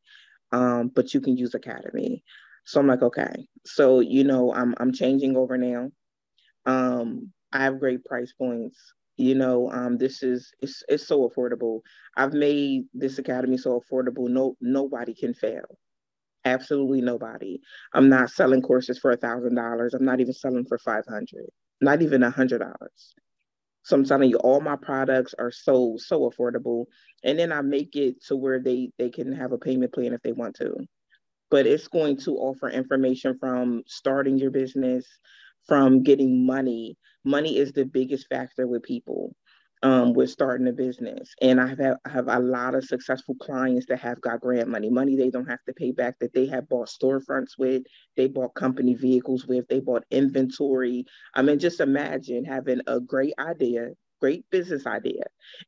um, 0.52 0.90
but 0.94 1.14
you 1.14 1.20
can 1.20 1.36
use 1.38 1.54
academy. 1.54 2.24
So 2.66 2.80
I'm 2.80 2.88
like, 2.88 3.02
okay. 3.02 3.48
So 3.66 4.00
you 4.00 4.24
know, 4.24 4.54
I'm 4.54 4.74
I'm 4.78 4.92
changing 4.92 5.36
over 5.36 5.58
now. 5.58 5.90
Um, 6.66 7.32
I 7.52 7.64
have 7.64 7.80
great 7.80 8.04
price 8.04 8.32
points 8.32 8.78
you 9.18 9.34
know 9.34 9.70
um, 9.72 9.98
this 9.98 10.22
is 10.22 10.52
it's, 10.60 10.82
it's 10.88 11.06
so 11.06 11.28
affordable 11.28 11.80
i've 12.16 12.32
made 12.34 12.84
this 12.94 13.18
academy 13.18 13.58
so 13.58 13.80
affordable 13.80 14.28
no 14.28 14.56
nobody 14.62 15.14
can 15.14 15.34
fail 15.34 15.78
absolutely 16.44 17.00
nobody. 17.00 17.60
I'm 17.94 18.08
not 18.08 18.30
selling 18.30 18.62
courses 18.62 18.98
for 18.98 19.10
a 19.12 19.16
thousand 19.16 19.54
dollars. 19.54 19.94
I'm 19.94 20.04
not 20.04 20.20
even 20.20 20.34
selling 20.34 20.64
for 20.66 20.78
500 20.78 21.46
not 21.82 22.00
even 22.00 22.22
a 22.22 22.30
hundred 22.30 22.60
dollars. 22.60 23.14
So 23.82 23.96
i'm 23.96 24.04
telling 24.04 24.30
you 24.30 24.38
all 24.38 24.60
my 24.60 24.76
products 24.76 25.34
are 25.38 25.50
so 25.50 25.96
so 25.98 26.30
affordable. 26.30 26.86
And 27.24 27.38
then 27.38 27.52
i 27.52 27.60
make 27.60 27.96
it 27.96 28.22
to 28.26 28.36
where 28.36 28.60
they 28.60 28.90
they 28.98 29.10
can 29.10 29.32
have 29.32 29.52
a 29.52 29.58
payment 29.58 29.92
plan 29.92 30.14
if 30.14 30.22
they 30.22 30.32
want 30.32 30.56
to. 30.56 30.74
But 31.50 31.66
it's 31.66 31.88
going 31.88 32.16
to 32.18 32.36
offer 32.36 32.70
information 32.70 33.36
from 33.38 33.82
starting 33.86 34.38
your 34.38 34.50
business 34.50 35.06
from 35.66 36.02
getting 36.02 36.46
money. 36.46 36.96
Money 37.24 37.58
is 37.58 37.72
the 37.72 37.84
biggest 37.84 38.28
factor 38.28 38.66
with 38.66 38.82
people 38.82 39.34
um, 39.82 40.12
with 40.12 40.30
starting 40.30 40.68
a 40.68 40.72
business. 40.72 41.34
And 41.40 41.60
I 41.60 41.68
have, 41.68 41.96
I 42.04 42.08
have 42.08 42.28
a 42.28 42.38
lot 42.38 42.74
of 42.74 42.84
successful 42.84 43.34
clients 43.36 43.86
that 43.86 44.00
have 44.00 44.20
got 44.20 44.40
grant 44.40 44.68
money, 44.68 44.90
money 44.90 45.16
they 45.16 45.30
don't 45.30 45.48
have 45.48 45.62
to 45.66 45.72
pay 45.72 45.92
back 45.92 46.18
that 46.20 46.32
they 46.32 46.46
have 46.46 46.68
bought 46.68 46.88
storefronts 46.88 47.58
with, 47.58 47.82
they 48.16 48.28
bought 48.28 48.54
company 48.54 48.94
vehicles 48.94 49.46
with, 49.46 49.66
they 49.68 49.80
bought 49.80 50.04
inventory. 50.10 51.04
I 51.34 51.42
mean, 51.42 51.58
just 51.58 51.80
imagine 51.80 52.44
having 52.44 52.80
a 52.86 53.00
great 53.00 53.34
idea, 53.38 53.90
great 54.20 54.44
business 54.50 54.86
idea, 54.86 55.24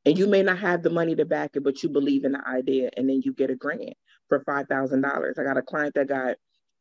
and 0.06 0.16
you 0.16 0.26
may 0.28 0.42
not 0.42 0.58
have 0.58 0.82
the 0.82 0.90
money 0.90 1.14
to 1.16 1.24
back 1.24 1.50
it, 1.54 1.64
but 1.64 1.82
you 1.82 1.88
believe 1.88 2.24
in 2.24 2.32
the 2.32 2.48
idea, 2.48 2.90
and 2.96 3.08
then 3.08 3.20
you 3.24 3.32
get 3.32 3.50
a 3.50 3.56
grant 3.56 3.94
for 4.28 4.44
$5,000. 4.44 5.38
I 5.38 5.42
got 5.42 5.58
a 5.58 5.62
client 5.62 5.94
that 5.94 6.08
got 6.08 6.36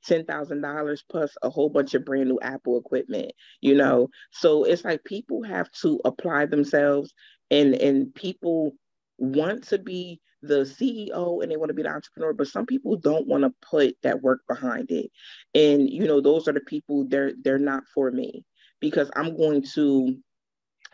$10,000 0.08 1.04
plus 1.10 1.36
a 1.42 1.50
whole 1.50 1.70
bunch 1.70 1.94
of 1.94 2.06
brand 2.06 2.30
new 2.30 2.39
Apple 2.42 2.78
equipment, 2.78 3.32
you 3.62 3.76
know? 3.76 4.10
So 4.32 4.63
it's 4.63 4.84
like 4.84 5.04
people 5.04 5.44
have 5.44 5.72
to 5.82 6.00
apply 6.06 6.46
themselves 6.46 7.13
and 7.52 7.76
and 7.76 8.13
people 8.16 8.74
want 9.18 9.63
to 9.68 9.78
be 9.78 10.20
the 10.42 10.62
CEO 10.62 11.42
and 11.42 11.52
they 11.52 11.58
want 11.58 11.70
to 11.70 11.74
be 11.74 11.84
the 11.84 11.89
entrepreneur, 11.89 12.34
but 12.34 12.48
some 12.48 12.66
people 12.66 12.98
don't 12.98 13.28
want 13.28 13.44
to 13.44 13.54
put 13.62 13.96
that 14.04 14.22
work 14.22 14.42
behind 14.48 14.92
it. 14.92 15.10
And 15.56 15.89
you 15.89 16.06
know, 16.06 16.22
those 16.22 16.48
are 16.48 16.54
the 16.54 16.62
people 16.62 17.06
they're 17.08 17.34
they're 17.44 17.60
not 17.60 17.84
for 17.94 18.12
me 18.12 18.44
because 18.80 19.10
I'm 19.16 19.38
going 19.38 19.63
to 19.76 20.18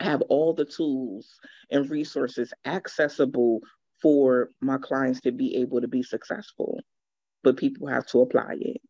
have 0.00 0.22
all 0.22 0.54
the 0.54 0.64
tools 0.64 1.28
and 1.70 1.90
resources 1.90 2.52
accessible 2.64 3.60
for 4.00 4.48
my 4.60 4.78
clients 4.78 5.20
to 5.20 5.32
be 5.32 5.56
able 5.56 5.80
to 5.80 5.88
be 5.88 6.02
successful 6.02 6.80
but 7.42 7.56
people 7.56 7.86
have 7.86 8.06
to 8.06 8.20
apply 8.20 8.56
it 8.60 8.80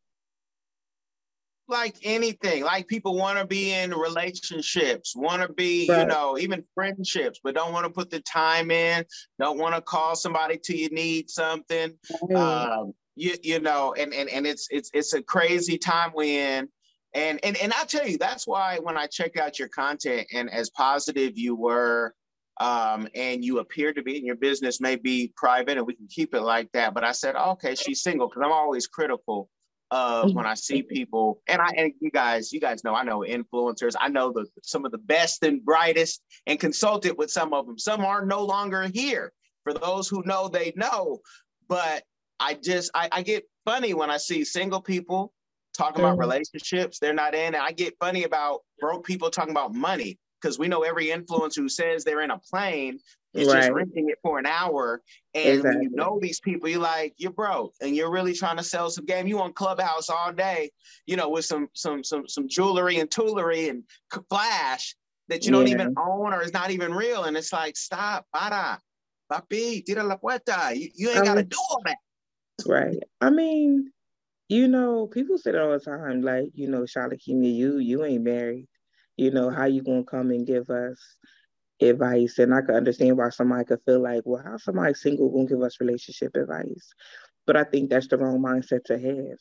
like 1.71 1.97
anything 2.03 2.65
like 2.65 2.87
people 2.89 3.17
want 3.17 3.39
to 3.39 3.47
be 3.47 3.73
in 3.73 3.93
relationships 3.93 5.15
want 5.17 5.41
to 5.41 5.53
be 5.55 5.87
right. 5.89 6.01
you 6.01 6.07
know 6.07 6.37
even 6.39 6.65
friendships 6.75 7.41
but 7.43 7.55
don't 7.55 7.73
want 7.73 7.85
to 7.85 7.91
put 7.91 8.11
the 8.11 8.21
time 8.21 8.71
in 8.71 9.05
don't 9.39 9.59
want 9.59 9.75
to 9.75 9.81
call 9.81 10.15
somebody 10.17 10.59
till 10.59 10.77
you 10.77 10.91
need 10.91 11.31
something 11.31 11.97
right. 12.29 12.37
um, 12.37 12.93
you, 13.17 13.35
you 13.43 13.61
know 13.61 13.95
and, 13.99 14.13
and 14.13 14.29
and 14.29 14.47
it's 14.47 14.67
it's 14.71 14.91
it's 14.93 15.15
a 15.15 15.23
crazy 15.23 15.79
time 15.79 16.11
we 16.15 16.39
in 16.39 16.69
and 17.15 17.41
and 17.45 17.57
and 17.59 17.73
i 17.75 17.85
tell 17.85 18.07
you 18.07 18.19
that's 18.19 18.47
why 18.47 18.79
when 18.83 18.97
i 18.97 19.07
check 19.07 19.37
out 19.37 19.59
your 19.59 19.69
content 19.69 20.27
and 20.33 20.51
as 20.51 20.71
positive 20.71 21.39
you 21.39 21.55
were 21.55 22.15
um, 22.61 23.09
and 23.15 23.43
you 23.43 23.61
appear 23.61 23.95
to 23.95 24.03
be 24.03 24.19
and 24.19 24.27
your 24.27 24.37
business 24.37 24.83
may 24.83 24.95
be 24.95 25.33
private 25.35 25.79
and 25.79 25.87
we 25.87 25.95
can 25.95 26.07
keep 26.09 26.35
it 26.35 26.43
like 26.43 26.71
that 26.73 26.93
but 26.93 27.05
i 27.05 27.13
said 27.13 27.35
okay 27.35 27.75
she's 27.75 28.03
single 28.03 28.29
because 28.29 28.43
i'm 28.45 28.53
always 28.53 28.87
critical 28.87 29.49
of 29.91 30.35
when 30.35 30.47
I 30.47 30.55
see 30.55 30.83
people, 30.83 31.41
and 31.49 31.61
I 31.61 31.69
and 31.77 31.93
you 32.01 32.11
guys, 32.11 32.53
you 32.53 32.61
guys 32.61 32.85
know 32.85 32.95
I 32.95 33.03
know 33.03 33.21
influencers. 33.21 33.95
I 33.99 34.09
know 34.09 34.33
the 34.33 34.47
some 34.63 34.85
of 34.85 34.93
the 34.93 34.99
best 34.99 35.43
and 35.43 35.65
brightest, 35.65 36.23
and 36.47 36.61
consulted 36.61 37.17
with 37.19 37.31
some 37.31 37.53
of 37.53 37.67
them. 37.67 37.79
Some 37.79 38.05
are 38.05 38.25
no 38.25 38.45
longer 38.45 38.89
here. 38.93 39.33
For 39.65 39.75
those 39.75 40.09
who 40.09 40.23
know, 40.25 40.49
they 40.49 40.73
know. 40.77 41.21
But 41.69 42.05
I 42.39 42.55
just 42.55 42.91
I, 42.95 43.09
I 43.13 43.23
get 43.23 43.45
funny 43.65 43.95
when 43.95 44.11
I 44.11 44.17
see 44.17 44.45
single 44.45 44.81
people 44.81 45.33
talking 45.77 46.01
about 46.01 46.13
mm-hmm. 46.13 46.21
relationships 46.21 46.99
they're 46.99 47.13
not 47.15 47.35
in, 47.35 47.55
and 47.55 47.63
I 47.63 47.73
get 47.73 47.95
funny 48.01 48.25
about 48.25 48.61
broke 48.79 49.05
people 49.05 49.31
talking 49.31 49.53
about 49.53 49.75
money 49.75 50.19
because 50.41 50.59
we 50.59 50.69
know 50.69 50.83
every 50.83 51.07
influencer 51.07 51.57
who 51.57 51.69
says 51.69 52.05
they're 52.05 52.23
in 52.23 52.31
a 52.31 52.39
plane 52.39 52.99
is 53.35 53.49
right. 53.49 53.61
just 53.61 53.73
renting 53.73 54.09
it 54.09 54.19
for 54.23 54.39
an 54.39 54.47
hour. 54.47 55.03
And 55.35 55.49
exactly. 55.49 55.71
when 55.71 55.83
you 55.83 55.91
know 55.97 56.19
these 56.21 56.41
people, 56.41 56.69
you're 56.69 56.81
like, 56.81 57.15
you're 57.17 57.33
broke 57.33 57.75
and 57.81 57.95
you're 57.95 58.11
really 58.11 58.35
trying 58.35 58.57
to 58.57 58.63
sell 58.63 58.91
some 58.91 59.05
game. 59.05 59.27
You 59.27 59.41
on 59.41 59.53
Clubhouse 59.53 60.09
all 60.09 60.33
day, 60.33 60.71
you 61.07 61.17
know, 61.17 61.29
with 61.29 61.45
some 61.45 61.69
some 61.75 62.03
some 62.03 62.29
some 62.29 62.49
jewelry 62.49 62.99
and 62.99 63.11
toolery 63.11 63.69
and 63.69 63.85
flash 64.29 64.97
that 65.29 65.45
you 65.45 65.53
yeah. 65.53 65.59
don't 65.59 65.69
even 65.69 65.95
own 65.97 66.33
or 66.33 66.43
is 66.43 66.53
not 66.53 66.71
even 66.71 66.93
real. 66.93 67.25
And 67.25 67.37
it's 67.37 67.53
like, 67.53 67.77
stop, 67.77 68.27
para, 68.35 68.81
papi, 69.31 69.85
tira 69.85 70.03
la 70.03 70.17
puerta. 70.17 70.73
You, 70.75 70.91
you 70.95 71.11
ain't 71.11 71.25
got 71.25 71.35
to 71.35 71.45
do 71.45 71.57
all 71.71 71.83
that. 71.85 71.99
Right. 72.67 72.99
I 73.21 73.31
mean, 73.31 73.93
you 74.49 74.67
know, 74.67 75.07
people 75.07 75.39
say 75.39 75.51
it 75.51 75.57
all 75.57 75.71
the 75.71 75.79
time, 75.79 76.23
like, 76.23 76.51
you 76.55 76.69
know, 76.69 76.81
Shalakemia, 76.81 77.55
you 77.55 77.79
you 77.79 78.05
ain't 78.05 78.25
married 78.25 78.67
you 79.21 79.33
know, 79.33 79.51
how 79.51 79.67
you 79.67 79.83
gonna 79.85 80.05
come 80.05 80.33
and 80.33 80.47
give 80.49 80.71
us 80.71 80.99
advice? 81.83 82.39
And 82.39 82.55
I 82.55 82.63
could 82.63 82.77
understand 82.77 83.19
why 83.19 83.31
somebody 83.31 83.65
could 83.67 83.81
feel 83.87 84.03
like, 84.03 84.23
well, 84.27 84.43
how 84.45 84.59
somebody 84.59 84.95
single 84.95 85.31
gonna 85.31 85.47
give 85.49 85.63
us 85.63 85.81
relationship 85.81 86.37
advice? 86.37 86.91
But 87.47 87.57
I 87.57 87.65
think 87.65 87.91
that's 87.91 88.09
the 88.09 88.19
wrong 88.19 88.41
mindset 88.41 88.85
to 88.87 88.99
have. 88.99 89.39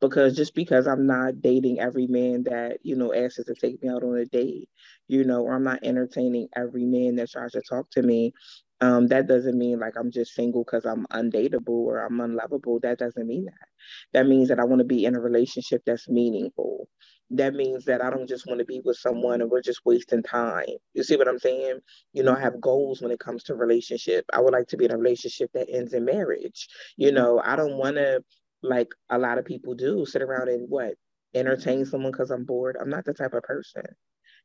Because 0.00 0.36
just 0.36 0.54
because 0.54 0.86
I'm 0.88 1.06
not 1.06 1.42
dating 1.42 1.80
every 1.80 2.06
man 2.08 2.44
that, 2.44 2.78
you 2.82 2.96
know, 2.96 3.14
asks 3.14 3.44
to 3.44 3.54
take 3.54 3.82
me 3.82 3.88
out 3.90 4.04
on 4.04 4.16
a 4.18 4.26
date, 4.26 4.68
you 5.08 5.24
know, 5.24 5.42
or 5.42 5.54
I'm 5.54 5.64
not 5.64 5.80
entertaining 5.84 6.48
every 6.56 6.84
man 6.86 7.16
that 7.16 7.30
tries 7.30 7.52
to 7.52 7.62
talk 7.62 7.90
to 7.92 8.02
me, 8.02 8.32
um, 8.80 9.08
that 9.08 9.28
doesn't 9.28 9.58
mean 9.58 9.80
like 9.80 9.94
I'm 9.98 10.12
just 10.12 10.34
single 10.34 10.64
because 10.64 10.86
I'm 10.86 11.06
undateable 11.12 11.68
or 11.70 12.04
I'm 12.06 12.20
unlovable. 12.20 12.80
That 12.80 12.98
doesn't 12.98 13.26
mean 13.26 13.46
that. 13.46 13.68
That 14.14 14.26
means 14.28 14.48
that 14.50 14.60
I 14.60 14.64
want 14.64 14.80
to 14.80 14.86
be 14.86 15.04
in 15.06 15.16
a 15.16 15.20
relationship 15.20 15.82
that's 15.86 16.08
meaningful 16.08 16.88
that 17.30 17.54
means 17.54 17.84
that 17.84 18.02
I 18.02 18.10
don't 18.10 18.28
just 18.28 18.46
want 18.46 18.58
to 18.60 18.64
be 18.64 18.80
with 18.84 18.96
someone 18.96 19.40
and 19.40 19.50
we're 19.50 19.60
just 19.62 19.84
wasting 19.84 20.22
time. 20.22 20.64
You 20.94 21.02
see 21.02 21.16
what 21.16 21.28
I'm 21.28 21.38
saying? 21.38 21.80
You 22.12 22.22
know, 22.22 22.34
I 22.34 22.40
have 22.40 22.60
goals 22.60 23.02
when 23.02 23.10
it 23.10 23.20
comes 23.20 23.44
to 23.44 23.54
relationship. 23.54 24.24
I 24.32 24.40
would 24.40 24.52
like 24.52 24.68
to 24.68 24.76
be 24.76 24.86
in 24.86 24.92
a 24.92 24.96
relationship 24.96 25.50
that 25.52 25.68
ends 25.70 25.92
in 25.92 26.04
marriage. 26.04 26.68
You 26.96 27.12
know, 27.12 27.40
I 27.44 27.56
don't 27.56 27.76
want 27.76 27.96
to 27.96 28.24
like 28.62 28.88
a 29.10 29.18
lot 29.18 29.38
of 29.38 29.44
people 29.44 29.74
do 29.74 30.04
sit 30.06 30.22
around 30.22 30.48
and 30.48 30.68
what 30.68 30.94
entertain 31.34 31.84
someone 31.84 32.12
because 32.12 32.30
I'm 32.30 32.44
bored. 32.44 32.76
I'm 32.80 32.90
not 32.90 33.04
the 33.04 33.14
type 33.14 33.34
of 33.34 33.42
person. 33.42 33.82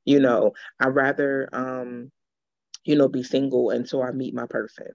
You 0.06 0.20
know, 0.20 0.52
I 0.80 0.88
rather 0.88 1.50
um 1.54 2.12
you 2.84 2.96
know, 2.96 3.08
be 3.08 3.24
single 3.24 3.70
until 3.70 4.04
I 4.04 4.12
meet 4.12 4.34
my 4.34 4.46
person, 4.46 4.88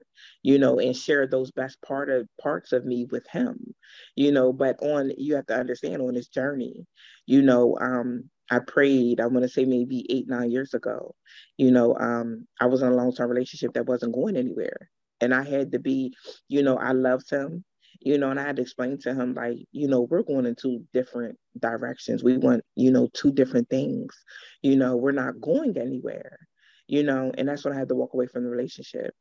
you 0.42 0.58
know, 0.58 0.78
and 0.78 0.96
share 0.96 1.26
those 1.26 1.50
best 1.50 1.80
part 1.82 2.10
of 2.10 2.28
parts 2.40 2.72
of 2.72 2.84
me 2.84 3.06
with 3.10 3.26
him, 3.28 3.74
you 4.14 4.32
know. 4.32 4.52
But 4.52 4.76
on 4.80 5.12
you 5.16 5.36
have 5.36 5.46
to 5.46 5.58
understand 5.58 6.02
on 6.02 6.14
this 6.14 6.28
journey, 6.28 6.86
you 7.26 7.42
know, 7.42 7.78
um, 7.80 8.30
I 8.50 8.60
prayed, 8.60 9.20
I 9.20 9.26
want 9.26 9.42
to 9.42 9.48
say 9.48 9.64
maybe 9.64 10.06
eight, 10.10 10.28
nine 10.28 10.50
years 10.50 10.74
ago, 10.74 11.14
you 11.56 11.70
know, 11.70 11.94
um, 11.96 12.46
I 12.60 12.66
was 12.66 12.82
in 12.82 12.88
a 12.88 12.94
long-term 12.94 13.30
relationship 13.30 13.74
that 13.74 13.86
wasn't 13.86 14.14
going 14.14 14.36
anywhere. 14.36 14.90
And 15.20 15.34
I 15.34 15.42
had 15.42 15.72
to 15.72 15.78
be, 15.78 16.14
you 16.48 16.62
know, 16.62 16.76
I 16.78 16.92
loved 16.92 17.28
him, 17.30 17.64
you 18.00 18.18
know, 18.18 18.30
and 18.30 18.38
I 18.38 18.44
had 18.44 18.56
to 18.56 18.62
explain 18.62 18.98
to 19.00 19.14
him, 19.14 19.34
like, 19.34 19.58
you 19.72 19.88
know, 19.88 20.02
we're 20.02 20.22
going 20.22 20.46
in 20.46 20.54
two 20.54 20.84
different 20.94 21.36
directions. 21.58 22.22
We 22.22 22.38
want, 22.38 22.62
you 22.76 22.92
know, 22.92 23.08
two 23.12 23.32
different 23.32 23.68
things. 23.68 24.14
You 24.62 24.76
know, 24.76 24.96
we're 24.96 25.12
not 25.12 25.40
going 25.40 25.76
anywhere 25.76 26.38
you 26.88 27.04
know, 27.04 27.32
and 27.36 27.46
that's 27.48 27.64
when 27.64 27.74
I 27.74 27.78
had 27.78 27.88
to 27.88 27.94
walk 27.94 28.14
away 28.14 28.26
from 28.26 28.44
the 28.44 28.50
relationship. 28.50 29.14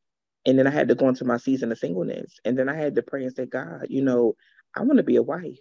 And 0.46 0.58
then 0.58 0.66
I 0.66 0.72
had 0.72 0.88
to 0.88 0.96
go 0.96 1.10
into 1.10 1.26
my 1.26 1.38
season 1.38 1.72
of 1.72 1.78
singleness. 1.78 2.40
And 2.46 2.58
then 2.58 2.70
I 2.70 2.76
had 2.76 2.96
to 2.96 3.04
pray 3.04 3.24
and 3.24 3.36
say, 3.36 3.46
God, 3.46 3.88
you 3.90 4.02
know, 4.02 4.36
I 4.76 4.82
want 4.82 4.98
to 4.98 5.04
be 5.04 5.18
a 5.18 5.22
wife, 5.22 5.58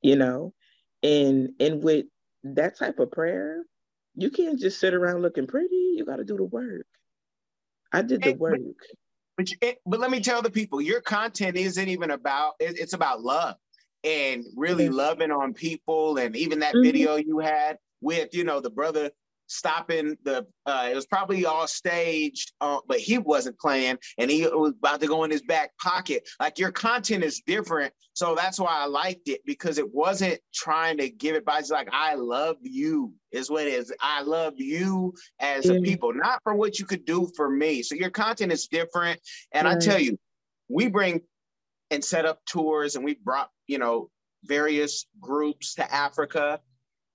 you 0.00 0.16
know, 0.16 0.54
and 1.02 1.50
and 1.58 1.82
with 1.82 2.06
that 2.44 2.78
type 2.78 3.00
of 3.00 3.10
prayer, 3.10 3.64
you 4.14 4.30
can't 4.30 4.60
just 4.60 4.78
sit 4.78 4.94
around 4.94 5.22
looking 5.22 5.46
pretty. 5.46 5.94
You 5.96 6.04
got 6.04 6.16
to 6.16 6.24
do 6.24 6.36
the 6.36 6.44
work. 6.44 6.86
I 7.92 8.02
did 8.02 8.22
the 8.22 8.34
work. 8.34 8.58
But, 9.36 9.48
but, 9.60 9.76
but 9.84 10.00
let 10.00 10.10
me 10.10 10.20
tell 10.20 10.42
the 10.42 10.50
people, 10.50 10.80
your 10.80 11.00
content 11.00 11.56
isn't 11.56 11.88
even 11.88 12.10
about. 12.10 12.54
It's 12.60 12.92
about 12.92 13.22
love 13.22 13.56
and 14.04 14.44
really 14.56 14.88
loving 14.88 15.32
on 15.32 15.54
people. 15.54 16.18
And 16.18 16.36
even 16.36 16.60
that 16.60 16.74
mm-hmm. 16.74 16.82
video 16.82 17.16
you 17.16 17.40
had 17.40 17.78
with, 18.00 18.34
you 18.34 18.44
know, 18.44 18.60
the 18.60 18.70
brother 18.70 19.10
stopping 19.46 20.16
the 20.24 20.46
uh 20.66 20.88
it 20.90 20.94
was 20.94 21.06
probably 21.06 21.44
all 21.46 21.66
staged 21.66 22.52
uh, 22.60 22.78
but 22.88 22.98
he 22.98 23.18
wasn't 23.18 23.58
playing 23.58 23.96
and 24.18 24.30
he 24.30 24.46
was 24.46 24.72
about 24.78 25.00
to 25.00 25.06
go 25.06 25.24
in 25.24 25.30
his 25.30 25.42
back 25.42 25.70
pocket. 25.78 26.28
Like 26.40 26.58
your 26.58 26.72
content 26.72 27.24
is 27.24 27.42
different. 27.46 27.92
So 28.14 28.34
that's 28.34 28.58
why 28.58 28.72
i 28.72 28.86
liked 28.86 29.28
it 29.28 29.40
because 29.44 29.78
it 29.78 29.92
wasn't 29.92 30.40
trying 30.54 30.98
to 30.98 31.10
give 31.10 31.34
it 31.36 31.44
by 31.44 31.58
it's 31.58 31.70
like 31.70 31.88
i 31.92 32.14
love 32.14 32.56
you 32.62 33.12
is 33.32 33.50
what 33.50 33.66
it 33.66 33.74
is. 33.74 33.92
I 34.00 34.22
love 34.22 34.54
you 34.56 35.14
as 35.40 35.68
a 35.68 35.80
people 35.80 36.12
not 36.14 36.40
for 36.44 36.54
what 36.54 36.78
you 36.78 36.86
could 36.86 37.04
do 37.04 37.28
for 37.36 37.50
me. 37.50 37.82
So 37.82 37.96
your 37.96 38.10
content 38.10 38.52
is 38.52 38.68
different. 38.68 39.20
And 39.52 39.66
i 39.66 39.76
tell 39.76 39.98
you 39.98 40.18
we 40.68 40.88
bring 40.88 41.20
and 41.90 42.04
set 42.04 42.24
up 42.24 42.40
tours 42.46 42.96
and 42.96 43.04
we 43.04 43.14
brought 43.14 43.50
you 43.66 43.78
know 43.78 44.10
various 44.44 45.06
groups 45.20 45.74
to 45.74 45.94
africa 45.94 46.60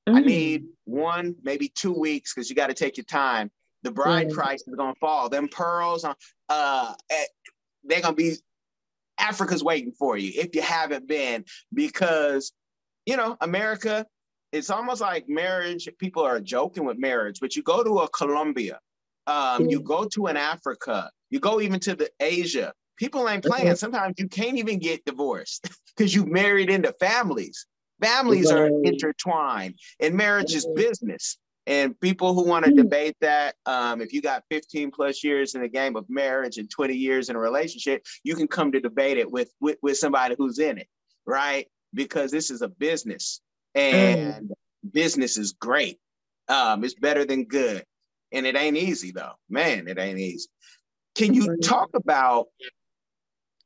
Mm. 0.10 0.16
I 0.16 0.20
need 0.22 0.66
one, 0.86 1.36
maybe 1.44 1.70
two 1.70 1.94
weeks 1.94 2.34
because 2.34 2.50
you 2.50 2.56
got 2.56 2.68
to 2.68 2.74
take 2.74 2.98
your 2.98 3.06
time. 3.06 3.52
The 3.84 3.92
bride 3.92 4.30
mm. 4.30 4.34
price 4.34 4.64
is 4.68 4.76
gonna 4.76 4.96
fall. 5.00 5.30
Them 5.30 5.48
pearls, 5.48 6.04
uh, 6.04 6.14
uh 6.50 6.94
eh, 7.10 7.26
they're 7.84 8.02
gonna 8.02 8.16
be 8.16 8.36
Africa's 9.20 9.64
waiting 9.64 9.92
for 9.92 10.18
you 10.18 10.32
if 10.36 10.56
you 10.56 10.62
haven't 10.62 11.08
been 11.08 11.46
because 11.74 12.52
you 13.06 13.18
know 13.18 13.38
America. 13.42 14.06
It's 14.52 14.72
almost 14.72 15.00
like 15.00 15.30
marriage. 15.30 15.88
People 16.00 16.24
are 16.24 16.40
joking 16.40 16.84
with 16.84 16.98
marriage, 16.98 17.40
but 17.40 17.56
you 17.56 17.62
go 17.62 17.84
to 17.84 18.00
a 18.00 18.10
Colombia, 18.10 18.80
um, 19.28 19.64
mm. 19.64 19.72
you 19.72 19.80
go 19.80 20.06
to 20.06 20.26
an 20.26 20.38
Africa, 20.38 21.12
you 21.30 21.40
go 21.40 21.62
even 21.62 21.80
to 21.82 21.96
the 21.96 22.10
Asia. 22.20 22.74
People 22.98 23.30
ain't 23.30 23.46
playing. 23.46 23.68
Mm-hmm. 23.68 23.76
Sometimes 23.76 24.16
you 24.18 24.28
can't 24.28 24.58
even 24.58 24.80
get 24.80 25.06
divorced 25.06 25.70
because 25.96 26.14
you 26.14 26.26
married 26.26 26.70
into 26.70 26.92
families. 27.00 27.68
Families 28.02 28.52
are 28.52 28.68
intertwined, 28.84 29.76
and 30.00 30.16
marriage 30.16 30.54
is 30.54 30.68
business. 30.76 31.38
And 31.68 32.00
people 32.00 32.34
who 32.34 32.46
want 32.46 32.66
to 32.66 32.72
mm-hmm. 32.72 32.82
debate 32.82 33.16
that, 33.22 33.56
um, 33.68 34.02
if 34.02 34.12
you 34.12 34.24
got 34.24 34.44
15 34.50 34.90
plus 34.90 35.24
years 35.24 35.54
in 35.54 35.62
the 35.62 35.68
game 35.68 35.96
of 35.96 36.10
marriage 36.10 36.58
and 36.58 36.68
20 36.68 36.96
years 36.96 37.30
in 37.30 37.36
a 37.36 37.40
relationship, 37.40 38.04
you 38.24 38.36
can 38.36 38.48
come 38.48 38.72
to 38.72 38.80
debate 38.80 39.18
it 39.18 39.30
with 39.30 39.52
with, 39.62 39.78
with 39.84 39.98
somebody 39.98 40.36
who's 40.38 40.58
in 40.58 40.80
it, 40.80 40.88
right? 41.28 41.68
Because 41.94 42.32
this 42.32 42.50
is 42.50 42.62
a 42.62 42.68
business, 42.68 43.42
and 43.76 44.50
mm. 44.50 44.92
business 44.92 45.38
is 45.38 45.54
great. 45.54 46.00
Um, 46.48 46.84
it's 46.84 46.96
better 46.96 47.24
than 47.26 47.46
good, 47.46 47.84
and 48.32 48.48
it 48.48 48.56
ain't 48.56 48.78
easy 48.78 49.12
though. 49.12 49.34
Man, 49.50 49.88
it 49.88 50.00
ain't 50.00 50.20
easy. 50.20 50.50
Can 51.14 51.34
you 51.34 51.58
talk 51.58 51.90
about 51.94 52.48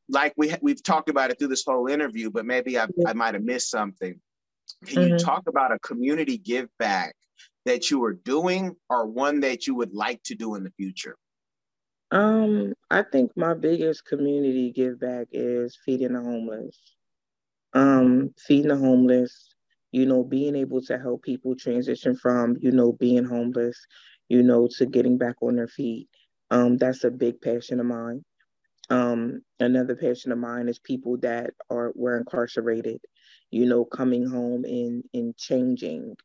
like 0.10 0.34
we 0.38 0.54
we've 0.62 0.84
talked 0.84 1.10
about 1.10 1.32
it 1.32 1.39
through 1.39 1.50
this 1.50 1.63
whole 1.66 1.88
interview, 1.88 2.30
but 2.30 2.46
maybe 2.46 2.78
I, 2.78 2.88
I 3.06 3.13
might 3.13 3.34
have 3.34 3.44
missed 3.44 3.70
something. 3.70 4.20
Can 4.86 5.04
mm-hmm. 5.04 5.13
you 5.13 5.20
talk 5.20 5.44
about 5.48 5.72
a 5.72 5.80
community 5.80 6.38
give 6.38 6.70
back 6.78 7.16
that 7.66 7.89
you 7.89 8.04
are 8.04 8.13
doing 8.13 8.76
or 8.89 9.08
one 9.08 9.42
that 9.42 9.68
you 9.68 9.76
would 9.76 9.94
like 9.94 10.22
to 10.24 10.36
do 10.36 10.56
in 10.56 10.63
the 10.63 10.72
future? 10.72 11.16
Um, 12.12 12.74
I 12.92 13.02
think 13.04 13.32
my 13.36 13.54
biggest 13.54 14.06
community 14.06 14.72
give 14.72 15.00
back 15.00 15.28
is 15.32 15.78
feeding 15.86 16.13
the 16.13 16.22
homeless. 16.22 16.78
Um, 17.74 18.36
feeding 18.38 18.68
the 18.68 18.78
homeless, 18.78 19.56
you 19.92 20.06
know, 20.06 20.24
being 20.24 20.56
able 20.56 20.82
to 20.84 21.00
help 21.00 21.24
people 21.24 21.56
transition 21.56 22.16
from, 22.16 22.58
you 22.60 22.72
know, 22.72 22.92
being 22.92 23.26
homeless, 23.26 23.88
you 24.30 24.44
know, 24.44 24.68
to 24.78 24.86
getting 24.86 25.18
back 25.18 25.38
on 25.42 25.56
their 25.56 25.68
feet. 25.68 26.08
Um, 26.52 26.78
that's 26.78 27.04
a 27.04 27.10
big 27.10 27.42
passion 27.42 27.80
of 27.80 27.88
mine. 27.88 28.24
Um, 28.89 29.41
another 29.60 29.96
passion 29.96 30.32
of 30.32 30.38
mine 30.39 30.67
is 30.69 30.80
people 30.80 31.17
that 31.19 31.52
are 31.69 31.91
were 31.96 32.17
incarcerated, 32.17 33.00
you 33.52 33.65
know, 33.65 33.86
coming 33.86 34.26
home 34.28 34.65
and 34.65 35.04
and 35.13 35.36
changing, 35.38 36.15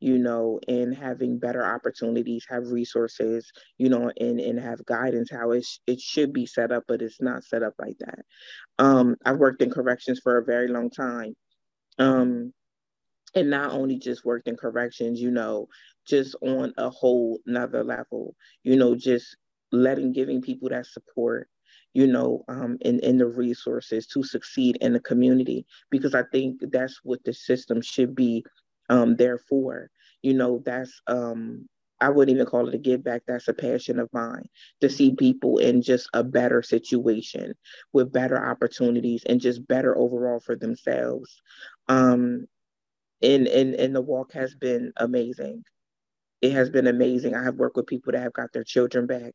you 0.00 0.18
know, 0.18 0.60
and 0.68 0.94
having 0.94 1.38
better 1.38 1.64
opportunities, 1.64 2.44
have 2.48 2.68
resources, 2.70 3.50
you 3.78 3.88
know, 3.88 4.10
and 4.20 4.40
and 4.40 4.58
have 4.60 4.84
guidance 4.86 5.30
how 5.30 5.52
it 5.52 5.64
sh- 5.64 5.78
it 5.86 6.00
should 6.00 6.32
be 6.32 6.46
set 6.46 6.72
up, 6.72 6.84
but 6.88 7.02
it's 7.02 7.20
not 7.20 7.44
set 7.44 7.62
up 7.62 7.74
like 7.78 7.96
that. 8.00 8.20
Um, 8.78 9.16
I've 9.24 9.38
worked 9.38 9.62
in 9.62 9.70
corrections 9.70 10.20
for 10.22 10.38
a 10.38 10.44
very 10.44 10.68
long 10.68 10.90
time. 10.90 11.34
Um, 11.98 12.52
and 13.34 13.50
not 13.50 13.72
only 13.72 13.98
just 13.98 14.24
worked 14.24 14.48
in 14.48 14.56
corrections, 14.56 15.20
you 15.20 15.30
know, 15.30 15.68
just 16.06 16.34
on 16.42 16.72
a 16.78 16.90
whole 16.90 17.40
another 17.46 17.84
level, 17.84 18.34
you 18.62 18.76
know, 18.76 18.94
just 18.94 19.36
letting 19.72 20.12
giving 20.12 20.40
people 20.42 20.70
that 20.70 20.86
support, 20.86 21.48
you 21.94 22.06
know, 22.06 22.44
um, 22.48 22.78
and 22.84 23.20
the 23.20 23.26
resources 23.26 24.06
to 24.08 24.22
succeed 24.22 24.78
in 24.80 24.92
the 24.92 25.00
community, 25.00 25.66
because 25.90 26.14
I 26.14 26.22
think 26.32 26.60
that's 26.70 27.00
what 27.02 27.22
the 27.24 27.32
system 27.32 27.80
should 27.80 28.14
be 28.14 28.44
um, 28.88 29.16
there 29.16 29.38
for. 29.38 29.90
You 30.22 30.34
know, 30.34 30.62
that's 30.64 31.00
um, 31.06 31.68
I 32.00 32.10
wouldn't 32.10 32.34
even 32.34 32.46
call 32.46 32.68
it 32.68 32.74
a 32.74 32.78
give 32.78 33.02
back. 33.02 33.22
That's 33.26 33.48
a 33.48 33.54
passion 33.54 33.98
of 33.98 34.08
mine 34.12 34.48
to 34.80 34.88
see 34.88 35.14
people 35.14 35.58
in 35.58 35.82
just 35.82 36.08
a 36.14 36.22
better 36.22 36.62
situation 36.62 37.54
with 37.92 38.12
better 38.12 38.48
opportunities 38.48 39.24
and 39.24 39.40
just 39.40 39.66
better 39.66 39.96
overall 39.96 40.40
for 40.40 40.56
themselves. 40.56 41.40
Um, 41.88 42.46
and 43.22 43.48
and 43.48 43.74
and 43.74 43.94
the 43.94 44.00
walk 44.00 44.32
has 44.32 44.54
been 44.54 44.92
amazing 44.96 45.64
it 46.40 46.52
has 46.52 46.70
been 46.70 46.86
amazing. 46.86 47.34
I 47.34 47.42
have 47.44 47.56
worked 47.56 47.76
with 47.76 47.86
people 47.86 48.12
that 48.12 48.22
have 48.22 48.32
got 48.32 48.52
their 48.52 48.64
children 48.64 49.06
back. 49.06 49.34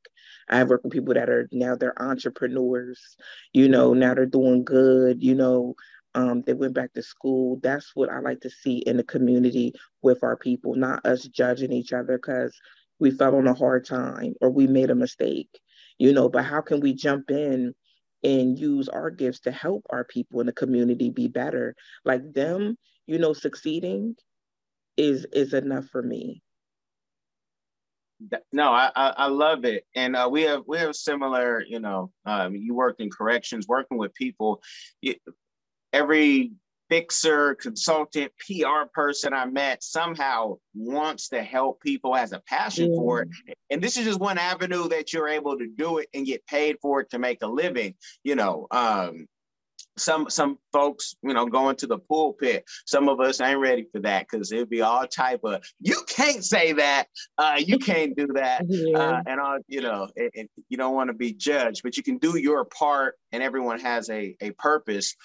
I 0.50 0.58
have 0.58 0.70
worked 0.70 0.84
with 0.86 0.94
people 0.94 1.14
that 1.16 1.30
are 1.30 1.48
now 1.52 1.76
they're 1.76 2.02
entrepreneurs 2.02 3.00
you 3.54 3.68
know 3.70 3.94
now 3.94 4.14
they're 4.14 4.26
doing 4.26 4.64
good 4.64 5.24
you 5.24 5.36
know 5.36 5.76
um, 6.16 6.44
they 6.46 6.54
went 6.54 6.76
back 6.76 6.94
to 6.94 7.02
school. 7.04 7.60
That's 7.64 7.92
what 7.96 8.10
i 8.10 8.20
like 8.20 8.42
to 8.42 8.50
see 8.50 8.78
in 8.80 8.98
the 8.98 9.04
community 9.04 9.74
with 10.02 10.24
our 10.24 10.38
people 10.38 10.76
not 10.76 11.06
us 11.06 11.24
judging 11.28 11.72
each 11.74 11.94
other 11.94 12.18
because 12.18 12.56
we 13.00 13.12
fell 13.12 13.36
on 13.36 13.48
a 13.48 13.54
hard 13.54 13.86
time 13.86 14.34
or 14.42 14.50
we 14.50 14.68
made 14.68 14.90
a 14.92 14.96
mistake 14.96 15.50
you 15.98 16.14
know 16.14 16.30
but 16.30 16.46
how 16.46 16.62
can 16.62 16.80
we 16.80 16.94
jump 16.94 17.32
in 17.32 17.74
and 18.24 18.58
use 18.60 18.88
our 18.90 19.10
gifts 19.10 19.42
to 19.42 19.52
help 19.52 19.86
our 19.90 20.06
people 20.06 20.40
in 20.40 20.46
the 20.46 20.54
community 20.54 21.10
be 21.10 21.28
better? 21.28 21.76
Like 22.06 22.34
them 22.34 22.78
you 23.08 23.18
know, 23.20 23.34
succeeding 23.34 24.16
is 24.98 25.26
is 25.34 25.54
enough 25.54 25.88
for 25.88 26.02
me. 26.02 26.43
No, 28.52 28.72
I 28.72 28.92
I 28.96 29.28
love 29.28 29.66
it, 29.66 29.86
and 29.96 30.16
uh, 30.16 30.30
we 30.32 30.44
have 30.44 30.64
we 30.68 30.78
have 30.78 30.96
similar. 30.96 31.64
You 31.68 31.80
know, 31.80 32.12
um, 32.26 32.56
you 32.56 32.74
worked 32.74 33.02
in 33.02 33.10
corrections, 33.10 33.68
working 33.68 33.98
with 33.98 34.14
people. 34.14 34.62
You, 35.02 35.16
every 35.92 36.52
fixer, 36.90 37.56
consultant, 37.56 38.32
PR 38.40 38.86
person 38.94 39.34
I 39.34 39.46
met 39.46 39.84
somehow 39.84 40.58
wants 40.76 41.30
to 41.30 41.42
help 41.42 41.82
people, 41.82 42.14
has 42.14 42.34
a 42.34 42.40
passion 42.42 42.92
yeah. 42.92 42.98
for 42.98 43.22
it. 43.22 43.30
And 43.70 43.82
this 43.82 43.98
is 43.98 44.06
just 44.06 44.20
one 44.20 44.38
avenue 44.38 44.88
that 44.90 45.12
you're 45.12 45.28
able 45.28 45.58
to 45.58 45.68
do 45.68 45.98
it 45.98 46.10
and 46.14 46.26
get 46.26 46.46
paid 46.46 46.78
for 46.82 47.02
it 47.02 47.10
to 47.12 47.20
make 47.20 47.42
a 47.42 47.48
living. 47.48 47.96
You 48.24 48.36
know, 48.36 48.68
um, 48.72 49.28
some 49.98 50.30
some 50.30 50.58
folks 50.72 51.16
you 51.24 51.34
know 51.34 51.46
going 51.46 51.76
to 51.76 51.88
the 51.88 51.98
pulpit 51.98 52.64
some 52.86 53.08
of 53.08 53.20
us 53.20 53.40
ain't 53.42 53.60
ready 53.60 53.86
for 53.92 54.00
that 54.02 54.26
because 54.30 54.52
it'd 54.52 54.70
be 54.70 54.82
all 54.82 55.06
type 55.08 55.42
of 55.44 55.64
you 55.80 55.96
can't 56.08 56.44
say 56.44 56.74
that. 56.74 57.06
Uh 57.38 57.56
you 57.60 57.78
can't 57.78 58.16
do 58.16 58.28
that. 58.36 58.64
Yeah. 58.74 58.98
uh, 58.98 59.22
and 59.28 59.40
all 59.40 59.58
you 59.68 59.82
know 59.82 60.08
it, 60.16 60.32
it, 60.34 60.50
you 60.70 60.78
don't 60.78 60.96
want 60.96 61.10
to 61.10 61.14
be 61.14 61.34
judged 61.34 61.82
but 61.84 61.96
you 61.96 62.04
can 62.04 62.18
do 62.18 62.38
your 62.38 62.66
part 62.66 63.16
and 63.32 63.44
everyone 63.44 63.80
has 63.80 64.10
a 64.10 64.36
a 64.42 64.52
purpose 64.52 65.16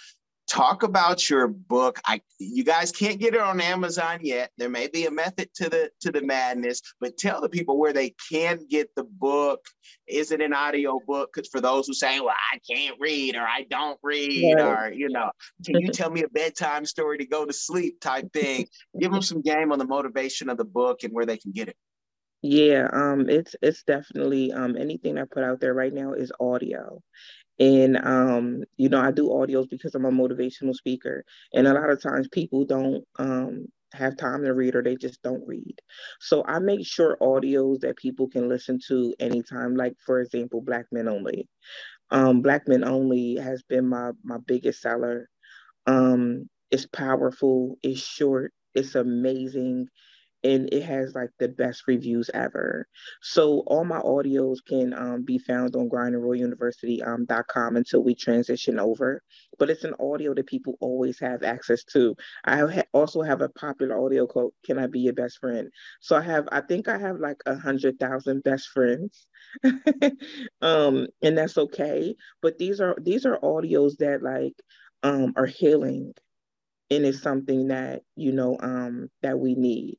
talk 0.48 0.82
about 0.82 1.28
your 1.28 1.46
book. 1.46 2.00
I 2.06 2.20
you 2.38 2.64
guys 2.64 2.90
can't 2.90 3.20
get 3.20 3.34
it 3.34 3.40
on 3.40 3.61
amazon 3.61 4.20
yet. 4.22 4.50
There 4.56 4.68
may 4.68 4.88
be 4.88 5.06
a 5.06 5.11
method 5.11 5.50
to 5.56 5.68
the 5.68 5.90
to 6.00 6.11
the 6.11 6.22
madness 6.22 6.80
but 7.00 7.16
tell 7.18 7.40
the 7.40 7.48
people 7.48 7.78
where 7.78 7.92
they 7.92 8.14
can 8.30 8.61
get 8.68 8.94
the 8.94 9.04
book. 9.04 9.64
Is 10.06 10.32
it 10.32 10.40
an 10.40 10.52
audio 10.52 11.00
book? 11.06 11.30
Because 11.34 11.48
for 11.48 11.61
those 11.61 11.87
who 11.87 11.94
say 11.94 12.20
well 12.20 12.34
i 12.52 12.58
can't 12.68 12.96
read 12.98 13.37
or 13.37 13.42
i 13.42 13.64
don't 13.70 13.98
read 14.02 14.54
right. 14.54 14.64
or 14.64 14.92
you 14.92 15.08
know 15.08 15.30
can 15.64 15.80
you 15.80 15.88
tell 15.88 16.11
me 16.11 16.22
a 16.22 16.28
bedtime 16.28 16.87
story 16.87 17.18
to 17.18 17.26
go 17.26 17.44
to 17.44 17.52
sleep 17.52 18.00
type 18.00 18.32
thing. 18.32 18.66
Give 18.98 19.12
them 19.12 19.22
some 19.22 19.42
game 19.42 19.72
on 19.72 19.78
the 19.78 19.87
motivation 19.87 20.48
of 20.48 20.56
the 20.56 20.64
book 20.64 21.02
and 21.02 21.12
where 21.12 21.26
they 21.26 21.37
can 21.37 21.52
get 21.52 21.68
it. 21.68 21.76
Yeah, 22.42 22.88
um, 22.92 23.28
it's 23.28 23.56
it's 23.62 23.82
definitely 23.82 24.52
um 24.52 24.76
anything 24.76 25.18
I 25.18 25.24
put 25.24 25.42
out 25.42 25.61
there 25.61 25.74
right 25.74 25.92
now 25.92 26.12
is 26.12 26.32
audio. 26.38 27.02
And 27.61 27.97
um, 27.99 28.64
you 28.77 28.88
know, 28.88 29.01
I 29.01 29.11
do 29.11 29.29
audios 29.29 29.68
because 29.68 29.94
I'm 29.94 30.05
a 30.05 30.11
motivational 30.12 30.75
speaker. 30.75 31.25
And 31.53 31.66
a 31.66 31.75
lot 31.75 31.90
of 31.90 32.03
times 32.03 32.29
people 32.29 32.64
don't 32.64 33.05
um 33.18 33.66
have 33.94 34.16
time 34.18 34.44
to 34.44 34.53
read 34.55 34.77
or 34.77 34.83
they 34.83 34.97
just 34.97 35.23
don't 35.23 35.47
read. 35.47 35.75
So 36.21 36.44
I 36.47 36.59
make 36.59 36.87
sure 36.87 37.16
audios 37.23 37.81
that 37.81 37.97
people 37.97 38.29
can 38.29 38.49
listen 38.49 38.79
to 38.88 39.14
anytime, 39.18 39.77
like 39.77 39.94
for 40.05 40.21
example, 40.21 40.61
Black 40.61 40.87
Men 40.92 41.09
Only. 41.09 41.49
Um, 42.11 42.42
Black 42.42 42.68
Men 42.68 42.85
Only 42.85 43.37
has 43.37 43.62
been 43.62 43.87
my 43.88 44.12
my 44.25 44.38
biggest 44.47 44.81
seller. 44.83 45.29
Um, 45.87 46.49
it's 46.71 46.87
powerful, 46.87 47.79
it's 47.83 48.01
short, 48.01 48.53
it's 48.75 48.94
amazing 48.94 49.88
and 50.44 50.72
it 50.72 50.83
has 50.83 51.14
like 51.14 51.31
the 51.38 51.48
best 51.48 51.85
reviews 51.87 52.31
ever. 52.33 52.87
So 53.22 53.62
all 53.66 53.85
my 53.85 53.98
audios 54.01 54.59
can 54.66 54.94
um, 54.94 55.24
be 55.24 55.38
found 55.38 55.74
on 55.74 55.88
grindinroyaluniversity.com 55.88 57.66
um, 57.68 57.77
until 57.77 58.03
we 58.03 58.14
transition 58.14 58.79
over. 58.79 59.22
But 59.59 59.70
it's 59.70 59.85
an 59.85 59.94
audio 59.98 60.35
that 60.35 60.46
people 60.46 60.77
always 60.81 61.18
have 61.20 61.42
access 61.42 61.85
to. 61.92 62.14
I 62.44 62.59
ha- 62.59 62.83
also 62.92 63.22
have 63.22 63.40
a 63.40 63.48
popular 63.48 63.98
audio 64.05 64.27
called 64.27 64.53
"Can 64.64 64.79
I 64.79 64.87
Be 64.87 65.01
Your 65.01 65.14
Best 65.14 65.38
Friend?" 65.38 65.68
So 66.01 66.16
I 66.16 66.22
have, 66.22 66.48
I 66.53 66.61
think 66.61 66.88
I 66.88 66.98
have 66.98 67.18
like 67.18 67.40
a 67.46 67.57
hundred 67.57 67.98
thousand 67.98 68.44
best 68.44 68.68
friends, 68.68 69.27
um, 70.62 71.07
and 71.22 71.37
that's 71.37 71.59
okay. 71.59 72.14
But 72.42 72.59
these 72.59 72.81
are 72.81 72.96
these 73.01 73.27
are 73.27 73.38
audios 73.40 73.96
that 73.98 74.22
like 74.22 74.55
um, 75.03 75.33
are 75.37 75.46
healing 75.46 76.14
and 76.90 77.05
it's 77.05 77.22
something 77.22 77.68
that 77.68 78.03
you 78.16 78.33
know 78.33 78.57
um, 78.61 79.11
that 79.22 79.38
we 79.38 79.55
need. 79.55 79.96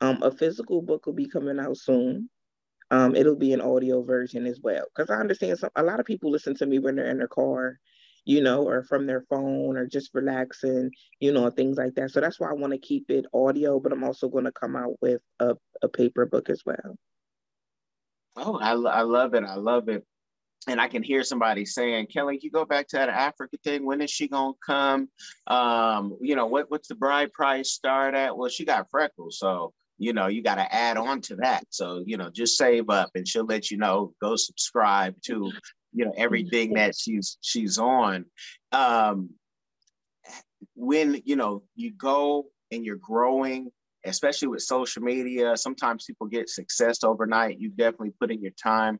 Um, 0.00 0.22
a 0.22 0.30
physical 0.30 0.82
book 0.82 1.06
will 1.06 1.12
be 1.14 1.28
coming 1.28 1.60
out 1.60 1.76
soon. 1.76 2.28
Um, 2.90 3.16
it'll 3.16 3.36
be 3.36 3.52
an 3.52 3.60
audio 3.62 4.02
version 4.02 4.46
as 4.46 4.60
well 4.62 4.84
because 4.94 5.10
I 5.10 5.16
understand 5.20 5.58
some 5.58 5.70
a 5.76 5.82
lot 5.82 6.00
of 6.00 6.06
people 6.06 6.30
listen 6.30 6.54
to 6.56 6.66
me 6.66 6.78
when 6.78 6.96
they're 6.96 7.10
in 7.10 7.18
their 7.18 7.28
car, 7.28 7.78
you 8.24 8.42
know, 8.42 8.64
or 8.68 8.82
from 8.84 9.06
their 9.06 9.22
phone 9.30 9.76
or 9.78 9.86
just 9.86 10.10
relaxing, 10.14 10.90
you 11.20 11.32
know, 11.32 11.48
things 11.50 11.78
like 11.78 11.94
that. 11.94 12.10
So 12.10 12.20
that's 12.20 12.38
why 12.38 12.50
I 12.50 12.54
want 12.54 12.72
to 12.74 12.78
keep 12.78 13.10
it 13.10 13.26
audio, 13.32 13.80
but 13.80 13.92
I'm 13.92 14.04
also 14.04 14.28
going 14.28 14.44
to 14.44 14.52
come 14.52 14.76
out 14.76 14.96
with 15.00 15.22
a, 15.40 15.54
a 15.82 15.88
paper 15.88 16.26
book 16.26 16.50
as 16.50 16.62
well. 16.66 16.98
Oh, 18.36 18.58
I, 18.58 18.72
I 18.72 19.02
love 19.02 19.34
it. 19.34 19.44
I 19.44 19.54
love 19.56 19.88
it 19.88 20.04
and 20.68 20.80
I 20.80 20.88
can 20.88 21.02
hear 21.02 21.24
somebody 21.24 21.64
saying, 21.64 22.06
Kelly, 22.06 22.38
you 22.40 22.50
go 22.50 22.64
back 22.64 22.88
to 22.88 22.96
that 22.96 23.08
Africa 23.08 23.56
thing. 23.64 23.84
When 23.84 24.00
is 24.00 24.10
she 24.10 24.28
gonna 24.28 24.52
come? 24.64 25.08
Um, 25.46 26.16
you 26.20 26.36
know, 26.36 26.46
what 26.46 26.70
what's 26.70 26.88
the 26.88 26.94
bride 26.94 27.32
price 27.32 27.70
start 27.70 28.14
at? 28.14 28.36
Well, 28.36 28.48
she 28.48 28.64
got 28.64 28.90
freckles, 28.90 29.38
so 29.38 29.72
you 29.98 30.12
know, 30.12 30.26
you 30.26 30.42
got 30.42 30.56
to 30.56 30.74
add 30.74 30.96
on 30.96 31.20
to 31.20 31.36
that. 31.36 31.64
So, 31.70 32.02
you 32.04 32.16
know, 32.16 32.28
just 32.28 32.58
save 32.58 32.90
up 32.90 33.10
and 33.14 33.28
she'll 33.28 33.44
let 33.44 33.70
you 33.70 33.76
know, 33.76 34.12
go 34.20 34.34
subscribe 34.34 35.14
to, 35.26 35.52
you 35.92 36.04
know, 36.04 36.12
everything 36.16 36.72
that 36.74 36.96
she's 36.96 37.38
she's 37.40 37.78
on. 37.78 38.24
Um 38.72 39.30
when 40.74 41.20
you 41.24 41.36
know 41.36 41.62
you 41.74 41.92
go 41.92 42.46
and 42.70 42.84
you're 42.84 42.96
growing 42.96 43.70
especially 44.04 44.48
with 44.48 44.62
social 44.62 45.02
media 45.02 45.56
sometimes 45.56 46.04
people 46.04 46.26
get 46.26 46.48
success 46.48 47.02
overnight 47.04 47.58
you 47.58 47.68
definitely 47.68 48.12
put 48.18 48.30
in 48.30 48.40
your 48.40 48.52
time 48.62 48.98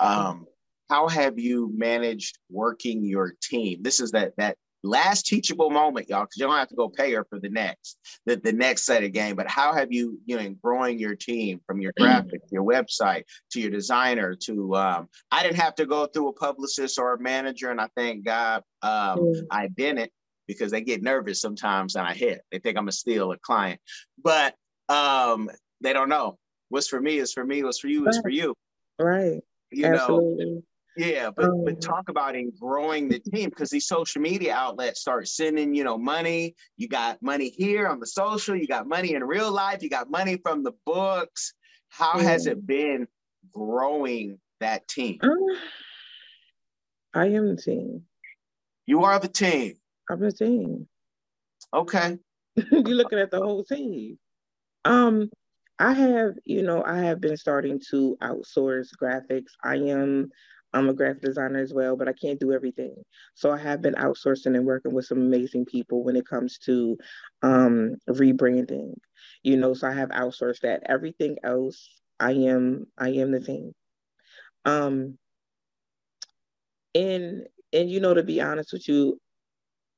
um, 0.00 0.46
how 0.90 1.08
have 1.08 1.38
you 1.38 1.72
managed 1.74 2.38
working 2.50 3.04
your 3.04 3.34
team? 3.42 3.82
This 3.82 4.00
is 4.00 4.10
that 4.12 4.32
that 4.36 4.56
last 4.84 5.26
teachable 5.26 5.70
moment, 5.70 6.08
y'all, 6.08 6.20
because 6.20 6.36
you 6.36 6.46
don't 6.46 6.56
have 6.56 6.68
to 6.68 6.74
go 6.74 6.88
pay 6.88 7.12
her 7.14 7.24
for 7.24 7.40
the 7.40 7.48
next 7.48 7.98
the, 8.26 8.36
the 8.36 8.52
next 8.52 8.84
set 8.84 9.02
of 9.02 9.12
game. 9.12 9.34
But 9.34 9.48
how 9.48 9.72
have 9.72 9.90
you, 9.90 10.20
you 10.26 10.36
know, 10.36 10.54
growing 10.62 10.98
your 10.98 11.16
team 11.16 11.60
from 11.66 11.80
your 11.80 11.92
graphic, 11.98 12.42
your 12.52 12.62
website 12.62 13.24
to 13.52 13.60
your 13.60 13.70
designer 13.70 14.36
to 14.44 14.76
um, 14.76 15.08
I 15.30 15.42
didn't 15.42 15.56
have 15.56 15.74
to 15.76 15.86
go 15.86 16.06
through 16.06 16.28
a 16.28 16.32
publicist 16.34 16.98
or 16.98 17.14
a 17.14 17.20
manager, 17.20 17.70
and 17.70 17.80
I 17.80 17.88
thank 17.96 18.24
God 18.24 18.62
um, 18.82 19.18
mm. 19.18 19.42
I 19.50 19.68
didn't 19.68 20.10
because 20.46 20.70
they 20.70 20.82
get 20.82 21.02
nervous 21.02 21.40
sometimes 21.40 21.96
and 21.96 22.06
I 22.06 22.12
hit. 22.12 22.42
They 22.52 22.58
think 22.58 22.76
I'm 22.76 22.82
gonna 22.84 22.92
steal 22.92 23.32
a 23.32 23.38
client, 23.38 23.80
but 24.22 24.54
um, 24.88 25.50
they 25.80 25.92
don't 25.92 26.10
know. 26.10 26.38
What's 26.68 26.88
for 26.88 27.00
me 27.00 27.18
is 27.18 27.32
for 27.32 27.44
me. 27.44 27.62
What's 27.62 27.78
for 27.78 27.88
you 27.88 28.08
is 28.08 28.18
for 28.20 28.30
you. 28.30 28.54
Right. 28.98 29.40
You 29.70 29.86
Absolutely. 29.86 30.44
know, 30.44 30.62
yeah, 30.96 31.30
but 31.34 31.46
um, 31.46 31.64
but 31.64 31.80
talk 31.80 32.08
about 32.08 32.36
in 32.36 32.52
growing 32.58 33.08
the 33.08 33.18
team 33.18 33.50
because 33.50 33.70
these 33.70 33.86
social 33.86 34.22
media 34.22 34.54
outlets 34.54 35.00
start 35.00 35.28
sending 35.28 35.74
you 35.74 35.84
know 35.84 35.98
money. 35.98 36.54
You 36.76 36.88
got 36.88 37.22
money 37.22 37.48
here 37.48 37.88
on 37.88 38.00
the 38.00 38.06
social. 38.06 38.56
You 38.56 38.66
got 38.66 38.86
money 38.86 39.14
in 39.14 39.24
real 39.24 39.50
life. 39.50 39.82
You 39.82 39.90
got 39.90 40.10
money 40.10 40.38
from 40.42 40.62
the 40.62 40.72
books. 40.86 41.54
How 41.88 42.18
yeah. 42.18 42.24
has 42.24 42.46
it 42.46 42.66
been 42.66 43.08
growing 43.52 44.38
that 44.60 44.86
team? 44.88 45.18
Um, 45.22 45.46
I 47.14 47.26
am 47.26 47.54
the 47.54 47.60
team. 47.60 48.02
You 48.86 49.04
are 49.04 49.18
the 49.18 49.28
team. 49.28 49.74
I'm 50.10 50.20
the 50.20 50.32
team. 50.32 50.86
Okay. 51.72 52.18
You're 52.70 52.82
looking 52.82 53.18
at 53.18 53.30
the 53.30 53.40
whole 53.40 53.64
team. 53.64 54.18
Um, 54.84 55.30
I 55.78 55.92
have, 55.92 56.34
you 56.44 56.62
know, 56.62 56.84
I 56.84 56.98
have 56.98 57.20
been 57.20 57.36
starting 57.36 57.80
to 57.90 58.16
outsource 58.22 58.88
graphics. 59.00 59.52
I 59.62 59.76
am 59.76 60.30
I'm 60.74 60.88
a 60.90 60.94
graphic 60.94 61.22
designer 61.22 61.60
as 61.60 61.72
well, 61.74 61.96
but 61.96 62.08
I 62.08 62.12
can't 62.12 62.40
do 62.40 62.52
everything. 62.52 62.96
So 63.34 63.52
I 63.52 63.58
have 63.58 63.82
been 63.82 63.94
outsourcing 63.94 64.56
and 64.56 64.66
working 64.66 64.92
with 64.94 65.06
some 65.06 65.20
amazing 65.20 65.66
people 65.66 66.04
when 66.04 66.16
it 66.16 66.26
comes 66.28 66.58
to 66.60 66.98
um, 67.42 67.96
rebranding. 68.10 68.94
You 69.42 69.56
know, 69.56 69.74
so 69.74 69.88
I 69.88 69.92
have 69.94 70.10
outsourced 70.10 70.60
that. 70.62 70.82
Everything 70.86 71.36
else, 71.44 71.88
I 72.20 72.32
am 72.32 72.86
I 72.98 73.10
am 73.10 73.32
the 73.32 73.40
team. 73.40 73.72
Um, 74.66 75.18
and 76.94 77.46
and 77.72 77.90
you 77.90 78.00
know, 78.00 78.14
to 78.14 78.22
be 78.22 78.40
honest 78.40 78.72
with 78.72 78.88
you, 78.88 79.20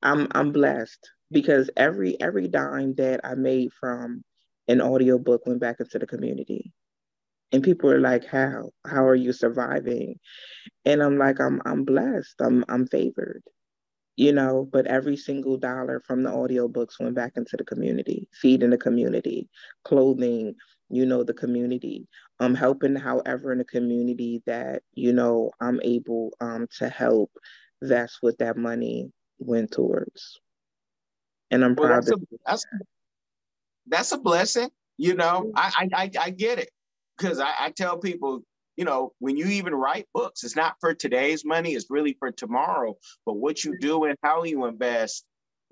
I'm 0.02 0.28
I'm 0.32 0.52
blessed 0.52 1.10
because 1.32 1.70
every 1.76 2.20
every 2.20 2.48
dime 2.48 2.94
that 2.96 3.20
I 3.24 3.34
made 3.34 3.72
from 3.80 4.24
an 4.68 4.82
audiobook 4.82 5.46
went 5.46 5.60
back 5.60 5.80
into 5.80 5.98
the 5.98 6.06
community. 6.06 6.72
And 7.52 7.62
people 7.62 7.90
are 7.90 8.00
like, 8.00 8.24
How? 8.24 8.70
How 8.86 9.06
are 9.06 9.14
you 9.14 9.32
surviving? 9.32 10.18
And 10.84 11.02
I'm 11.02 11.18
like, 11.18 11.40
I'm 11.40 11.60
I'm 11.64 11.84
blessed. 11.84 12.36
I'm 12.40 12.64
I'm 12.68 12.86
favored. 12.86 13.42
You 14.16 14.32
know, 14.32 14.66
but 14.72 14.86
every 14.86 15.16
single 15.16 15.58
dollar 15.58 16.00
from 16.06 16.22
the 16.22 16.30
audiobooks 16.30 16.98
went 16.98 17.14
back 17.14 17.32
into 17.36 17.56
the 17.58 17.64
community, 17.64 18.28
feeding 18.32 18.70
the 18.70 18.78
community, 18.78 19.50
clothing, 19.84 20.54
you 20.88 21.04
know, 21.04 21.22
the 21.22 21.34
community. 21.34 22.08
I'm 22.40 22.52
um, 22.52 22.54
helping 22.54 22.96
however 22.96 23.52
in 23.52 23.58
the 23.58 23.64
community 23.64 24.42
that, 24.46 24.82
you 24.94 25.12
know, 25.12 25.50
I'm 25.60 25.80
able 25.82 26.32
um 26.40 26.66
to 26.78 26.88
help. 26.88 27.30
That's 27.82 28.18
what 28.22 28.38
that 28.38 28.56
money 28.56 29.12
went 29.38 29.72
towards. 29.72 30.40
And 31.50 31.64
I'm 31.64 31.74
well, 31.74 31.88
proud 31.88 32.04
that's, 32.04 32.10
a, 32.10 32.36
that's, 32.46 32.66
that's 33.86 34.12
a 34.12 34.18
blessing. 34.18 34.70
You 34.96 35.14
know, 35.14 35.52
I 35.54 35.88
I 35.92 36.10
I 36.18 36.30
get 36.30 36.58
it 36.58 36.70
because 37.16 37.40
I, 37.40 37.52
I 37.58 37.70
tell 37.70 37.98
people, 37.98 38.42
you 38.76 38.84
know, 38.84 39.12
when 39.18 39.36
you 39.36 39.46
even 39.46 39.74
write 39.74 40.06
books, 40.14 40.44
it's 40.44 40.56
not 40.56 40.76
for 40.80 40.94
today's 40.94 41.44
money, 41.44 41.74
it's 41.74 41.90
really 41.90 42.16
for 42.18 42.30
tomorrow. 42.30 42.96
But 43.24 43.34
what 43.34 43.64
you 43.64 43.78
do 43.78 44.04
and 44.04 44.16
how 44.22 44.44
you 44.44 44.66
invest. 44.66 45.24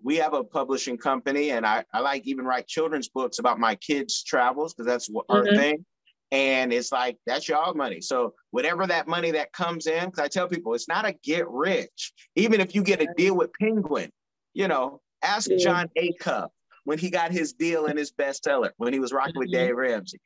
We 0.03 0.17
have 0.17 0.35
a 0.35 0.45
publishing 0.45 0.99
company, 0.99 1.51
and 1.51 1.65
I, 1.65 1.85
I 1.95 2.01
like 2.01 2.27
even 2.27 2.45
write 2.45 2.67
children's 2.67 3.09
books 3.09 3.39
about 3.39 3.59
my 3.59 3.75
kids' 3.77 4.23
travels 4.23 4.75
because 4.75 4.87
that's 4.87 5.09
what 5.09 5.27
mm-hmm. 5.29 5.49
our 5.49 5.57
thing. 5.57 5.87
And 6.31 6.73
it's 6.73 6.91
like, 6.91 7.17
that's 7.27 7.49
y'all 7.49 7.75
money. 7.75 8.01
So 8.01 8.35
whatever 8.51 8.87
that 8.87 9.07
money 9.07 9.31
that 9.31 9.53
comes 9.53 9.87
in, 9.87 10.07
because 10.07 10.19
I 10.19 10.29
tell 10.29 10.49
people 10.49 10.75
it's 10.75 10.89
not 10.89 11.07
a 11.07 11.15
get 11.23 11.49
rich. 11.49 12.13
Even 12.35 12.61
if 12.61 12.75
you 12.75 12.83
get 12.83 13.01
a 13.01 13.07
deal 13.17 13.37
with 13.37 13.53
Penguin, 13.59 14.11
you 14.53 14.67
know, 14.67 15.01
ask 15.23 15.49
yeah. 15.49 15.59
Jon 15.59 15.91
Acuff 15.97 16.49
when 16.85 16.99
he 16.99 17.09
got 17.09 17.31
his 17.31 17.53
deal 17.53 17.87
in 17.87 17.97
his 17.97 18.13
bestseller, 18.13 18.71
when 18.79 18.93
he 18.93 18.99
was 18.99 19.13
rocking 19.13 19.39
with 19.39 19.49
mm-hmm. 19.49 19.67
Dave 19.67 19.77
Ramsey. 19.77 20.21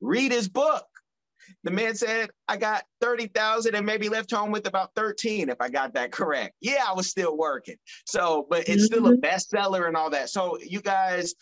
Read 0.00 0.32
his 0.32 0.48
book. 0.48 0.84
The 1.64 1.70
man 1.70 1.94
said, 1.94 2.30
I 2.48 2.56
got 2.56 2.84
30,000 3.00 3.74
and 3.74 3.86
maybe 3.86 4.08
left 4.08 4.30
home 4.30 4.50
with 4.50 4.66
about 4.66 4.90
13, 4.96 5.48
if 5.48 5.60
I 5.60 5.68
got 5.68 5.94
that 5.94 6.12
correct. 6.12 6.54
Yeah, 6.60 6.84
I 6.86 6.92
was 6.92 7.08
still 7.08 7.36
working. 7.36 7.76
So, 8.04 8.46
but 8.50 8.68
it's 8.68 8.70
mm-hmm. 8.70 8.84
still 8.84 9.06
a 9.06 9.16
mm-hmm. 9.16 9.24
bestseller 9.24 9.86
and 9.86 9.96
all 9.96 10.10
that. 10.10 10.28
So, 10.28 10.58
you 10.58 10.80
guys, 10.80 11.34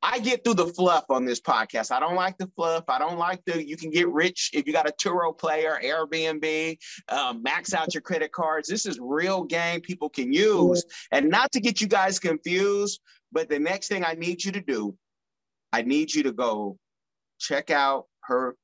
I 0.00 0.20
get 0.20 0.44
through 0.44 0.54
the 0.54 0.68
fluff 0.68 1.04
on 1.10 1.24
this 1.24 1.40
podcast. 1.40 1.90
I 1.90 1.98
don't 1.98 2.14
like 2.14 2.38
the 2.38 2.50
fluff. 2.54 2.84
I 2.88 2.98
don't 2.98 3.18
like 3.18 3.40
the, 3.46 3.66
you 3.66 3.76
can 3.76 3.90
get 3.90 4.08
rich 4.08 4.50
if 4.52 4.66
you 4.66 4.72
got 4.72 4.88
a 4.88 4.92
Turo 4.92 5.36
player, 5.36 5.78
Airbnb, 5.82 6.78
um, 7.08 7.42
max 7.42 7.74
out 7.74 7.94
your 7.94 8.02
credit 8.02 8.30
cards. 8.30 8.68
This 8.68 8.86
is 8.86 8.98
real 9.00 9.42
game 9.42 9.80
people 9.80 10.08
can 10.08 10.32
use. 10.32 10.84
And 11.10 11.28
not 11.28 11.50
to 11.52 11.60
get 11.60 11.80
you 11.80 11.88
guys 11.88 12.20
confused, 12.20 13.00
but 13.32 13.48
the 13.48 13.58
next 13.58 13.88
thing 13.88 14.04
I 14.04 14.14
need 14.14 14.44
you 14.44 14.52
to 14.52 14.60
do, 14.60 14.96
I 15.72 15.82
need 15.82 16.14
you 16.14 16.22
to 16.24 16.32
go 16.32 16.78
check 17.38 17.70
out 17.70 18.04
her 18.22 18.56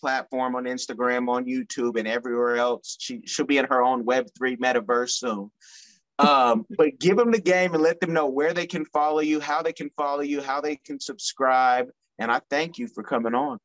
platform 0.00 0.56
on 0.56 0.64
Instagram, 0.64 1.28
on 1.28 1.44
YouTube, 1.44 1.98
and 1.98 2.08
everywhere 2.08 2.56
else. 2.56 2.96
She 2.98 3.22
she'll 3.26 3.46
be 3.46 3.58
in 3.58 3.66
her 3.66 3.82
own 3.82 4.04
Web3 4.04 4.58
metaverse 4.58 5.10
soon. 5.10 5.50
Um, 6.18 6.66
but 6.76 6.98
give 6.98 7.16
them 7.16 7.30
the 7.30 7.40
game 7.40 7.74
and 7.74 7.82
let 7.82 8.00
them 8.00 8.12
know 8.12 8.26
where 8.26 8.54
they 8.54 8.66
can 8.66 8.84
follow 8.86 9.20
you, 9.20 9.40
how 9.40 9.62
they 9.62 9.72
can 9.72 9.90
follow 9.96 10.22
you, 10.22 10.40
how 10.40 10.60
they 10.60 10.76
can 10.76 10.98
subscribe. 11.00 11.88
And 12.18 12.30
I 12.30 12.40
thank 12.50 12.78
you 12.78 12.88
for 12.88 13.02
coming 13.02 13.34
on. 13.34 13.58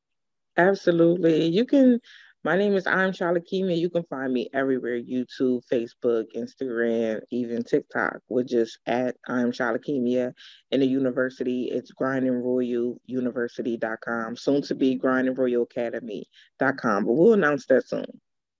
Absolutely. 0.57 1.47
You 1.47 1.65
can 1.65 1.99
my 2.45 2.55
name 2.55 2.75
is 2.75 2.85
I'm 2.85 3.11
Shalakemia. 3.11 3.75
You 3.75 3.89
can 3.89 4.03
find 4.03 4.31
me 4.31 4.47
everywhere 4.53 5.01
YouTube, 5.01 5.63
Facebook, 5.73 6.25
Instagram, 6.35 7.21
even 7.31 7.63
TikTok, 7.63 8.19
with 8.29 8.47
just 8.47 8.77
at 8.85 9.15
I'm 9.27 9.51
Shalakemia. 9.51 10.31
In 10.69 10.79
the 10.79 10.85
university, 10.85 11.71
it's 11.71 11.91
grindinroyaluniversity.com, 11.99 14.37
soon 14.37 14.61
to 14.61 14.75
be 14.75 14.99
grindinroyalacademy.com. 14.99 17.05
But 17.05 17.11
we'll 17.11 17.33
announce 17.33 17.65
that 17.65 17.87
soon. 17.87 18.05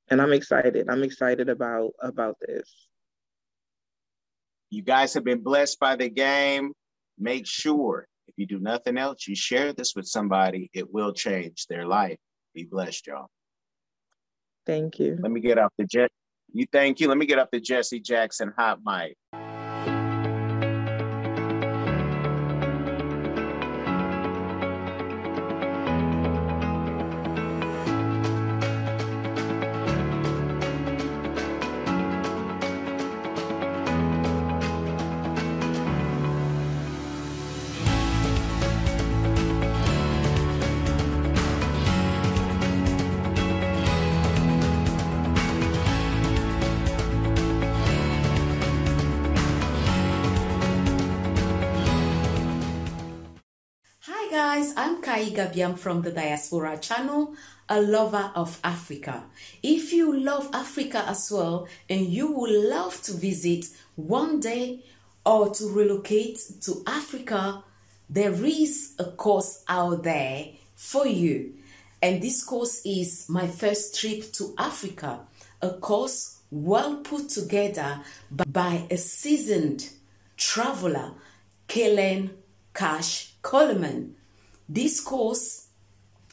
And 0.10 0.20
I'm 0.20 0.34
excited. 0.34 0.90
I'm 0.90 1.04
excited 1.04 1.48
about 1.48 1.92
about 2.02 2.38
this. 2.42 2.88
You 4.72 4.82
guys 4.82 5.14
have 5.14 5.24
been 5.24 5.44
blessed 5.44 5.80
by 5.80 5.96
the 5.96 6.10
game. 6.10 6.74
Make 7.20 7.46
sure 7.46 8.08
if 8.28 8.34
you 8.36 8.48
do 8.48 8.60
nothing 8.60 8.98
else, 8.98 9.28
you 9.28 9.36
share 9.36 9.74
this 9.74 9.94
with 9.96 10.08
somebody. 10.08 10.72
It 10.74 10.92
will 10.92 11.14
change 11.14 11.68
their 11.68 11.86
life. 11.86 12.18
Be 12.56 12.64
blessed, 12.64 13.06
y'all. 13.06 13.30
Thank 14.66 15.00
you. 15.00 15.18
Let 15.20 15.32
me 15.32 15.40
get 15.40 15.58
off 15.58 15.72
the 15.78 15.86
jet. 15.86 16.12
You 16.54 16.66
thank 16.72 17.00
you. 17.00 17.08
Let 17.08 17.18
me 17.18 17.26
get 17.26 17.40
up 17.40 17.50
the 17.52 17.60
Jesse 17.60 18.00
Jackson 18.00 18.54
hot 18.58 18.80
mic. 18.86 19.18
Kai 54.56 55.32
Gabiam 55.32 55.78
from 55.78 56.02
the 56.02 56.12
Diaspora 56.12 56.78
Channel, 56.78 57.36
a 57.68 57.82
lover 57.82 58.32
of 58.36 58.58
Africa. 58.64 59.26
If 59.62 59.92
you 59.92 60.18
love 60.18 60.50
Africa 60.54 61.04
as 61.10 61.30
well 61.30 61.68
and 61.90 62.06
you 62.08 62.32
would 62.32 62.70
love 62.70 63.02
to 63.02 63.12
visit 63.12 63.66
one 63.98 64.40
day 64.40 64.86
or 65.26 65.50
to 65.50 65.68
relocate 65.68 66.40
to 66.62 66.82
Africa, 66.88 67.66
there 68.10 68.34
is 68.46 68.94
a 68.98 69.04
course 69.12 69.62
out 69.68 70.04
there 70.04 70.48
for 70.74 71.06
you. 71.06 71.56
And 72.02 72.22
this 72.22 72.42
course 72.42 72.82
is 72.86 73.26
my 73.28 73.48
first 73.48 74.00
trip 74.00 74.32
to 74.34 74.56
Africa, 74.58 75.20
a 75.62 75.72
course 75.72 76.40
well 76.50 76.96
put 77.04 77.28
together 77.28 78.00
by 78.32 78.88
a 78.90 78.96
seasoned 78.96 79.90
traveler, 80.38 81.12
Kellen 81.68 82.32
Cash 82.74 83.34
Coleman. 83.42 84.16
This 84.68 85.00
course 85.00 85.68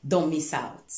Don't 0.06 0.30
miss 0.30 0.54
out. 0.54 0.92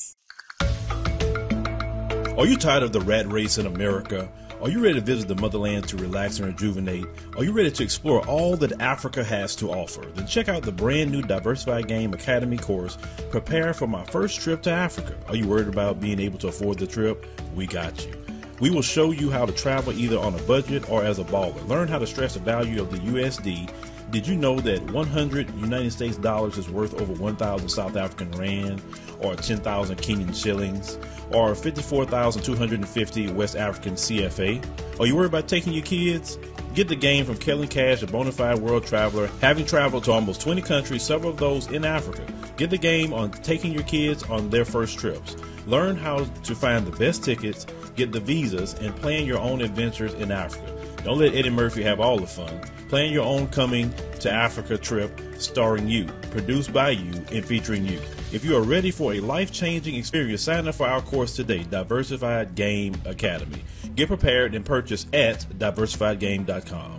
Are 2.36 2.46
you 2.46 2.56
tired 2.56 2.82
of 2.82 2.92
the 2.92 3.00
rat 3.00 3.26
race 3.26 3.56
in 3.56 3.64
America? 3.64 4.30
Are 4.60 4.68
you 4.68 4.80
ready 4.82 4.96
to 4.96 5.00
visit 5.00 5.28
the 5.28 5.34
motherland 5.36 5.88
to 5.88 5.96
relax 5.96 6.38
and 6.40 6.48
rejuvenate? 6.48 7.06
Are 7.36 7.44
you 7.44 7.52
ready 7.52 7.70
to 7.70 7.82
explore 7.82 8.26
all 8.26 8.56
that 8.56 8.82
Africa 8.82 9.24
has 9.24 9.56
to 9.56 9.70
offer? 9.70 10.04
Then 10.14 10.26
check 10.26 10.48
out 10.48 10.62
the 10.62 10.72
brand 10.72 11.10
new 11.10 11.22
Diversified 11.22 11.88
Game 11.88 12.12
Academy 12.12 12.58
course, 12.58 12.98
Prepare 13.30 13.72
for 13.72 13.86
My 13.86 14.04
First 14.04 14.40
Trip 14.40 14.60
to 14.62 14.70
Africa. 14.70 15.14
Are 15.28 15.36
you 15.36 15.48
worried 15.48 15.68
about 15.68 16.00
being 16.00 16.20
able 16.20 16.38
to 16.40 16.48
afford 16.48 16.78
the 16.78 16.86
trip? 16.86 17.24
We 17.54 17.66
got 17.66 18.04
you. 18.04 18.12
We 18.60 18.70
will 18.70 18.82
show 18.82 19.12
you 19.12 19.30
how 19.30 19.46
to 19.46 19.52
travel 19.52 19.92
either 19.92 20.18
on 20.18 20.34
a 20.34 20.42
budget 20.42 20.90
or 20.90 21.04
as 21.04 21.18
a 21.18 21.24
baller. 21.24 21.66
Learn 21.66 21.88
how 21.88 21.98
to 21.98 22.06
stress 22.06 22.34
the 22.34 22.40
value 22.40 22.82
of 22.82 22.90
the 22.90 22.98
USD. 22.98 23.70
Did 24.10 24.26
you 24.26 24.36
know 24.36 24.58
that 24.60 24.80
100 24.90 25.54
United 25.56 25.92
States 25.92 26.16
dollars 26.16 26.56
is 26.56 26.70
worth 26.70 26.98
over 26.98 27.12
1,000 27.12 27.68
South 27.68 27.94
African 27.94 28.30
rand 28.32 28.80
or 29.20 29.36
10,000 29.36 29.96
Kenyan 29.96 30.34
shillings 30.34 30.98
or 31.30 31.54
54,250 31.54 33.32
West 33.32 33.56
African 33.56 33.94
CFA? 33.94 34.64
Are 34.98 35.06
you 35.06 35.14
worried 35.14 35.26
about 35.26 35.46
taking 35.46 35.74
your 35.74 35.84
kids? 35.84 36.38
Get 36.72 36.88
the 36.88 36.96
game 36.96 37.26
from 37.26 37.36
Kelly 37.36 37.66
Cash, 37.66 38.02
a 38.02 38.06
bona 38.06 38.32
fide 38.32 38.58
world 38.58 38.86
traveler, 38.86 39.28
having 39.42 39.66
traveled 39.66 40.04
to 40.04 40.12
almost 40.12 40.40
20 40.40 40.62
countries, 40.62 41.02
several 41.02 41.30
of 41.30 41.36
those 41.36 41.66
in 41.66 41.84
Africa. 41.84 42.24
Get 42.56 42.70
the 42.70 42.78
game 42.78 43.12
on 43.12 43.30
taking 43.30 43.72
your 43.72 43.82
kids 43.82 44.22
on 44.24 44.48
their 44.48 44.64
first 44.64 44.98
trips. 44.98 45.36
Learn 45.66 45.96
how 45.96 46.24
to 46.24 46.54
find 46.54 46.86
the 46.86 46.96
best 46.96 47.24
tickets, 47.24 47.66
get 47.94 48.12
the 48.12 48.20
visas, 48.20 48.72
and 48.74 48.96
plan 48.96 49.26
your 49.26 49.38
own 49.38 49.60
adventures 49.60 50.14
in 50.14 50.32
Africa. 50.32 50.77
Don't 51.04 51.18
let 51.18 51.34
Eddie 51.34 51.50
Murphy 51.50 51.82
have 51.82 52.00
all 52.00 52.18
the 52.18 52.26
fun. 52.26 52.60
Plan 52.88 53.12
your 53.12 53.24
own 53.24 53.48
coming 53.48 53.92
to 54.20 54.30
Africa 54.30 54.76
trip 54.78 55.20
starring 55.38 55.88
you, 55.88 56.06
produced 56.30 56.72
by 56.72 56.90
you, 56.90 57.12
and 57.32 57.44
featuring 57.44 57.86
you. 57.86 58.00
If 58.32 58.44
you 58.44 58.56
are 58.56 58.62
ready 58.62 58.90
for 58.90 59.14
a 59.14 59.20
life 59.20 59.52
changing 59.52 59.94
experience, 59.94 60.42
sign 60.42 60.68
up 60.68 60.74
for 60.74 60.86
our 60.86 61.00
course 61.00 61.36
today, 61.36 61.64
Diversified 61.64 62.54
Game 62.54 62.94
Academy. 63.04 63.62
Get 63.94 64.08
prepared 64.08 64.54
and 64.54 64.64
purchase 64.64 65.06
at 65.12 65.46
diversifiedgame.com. 65.58 66.97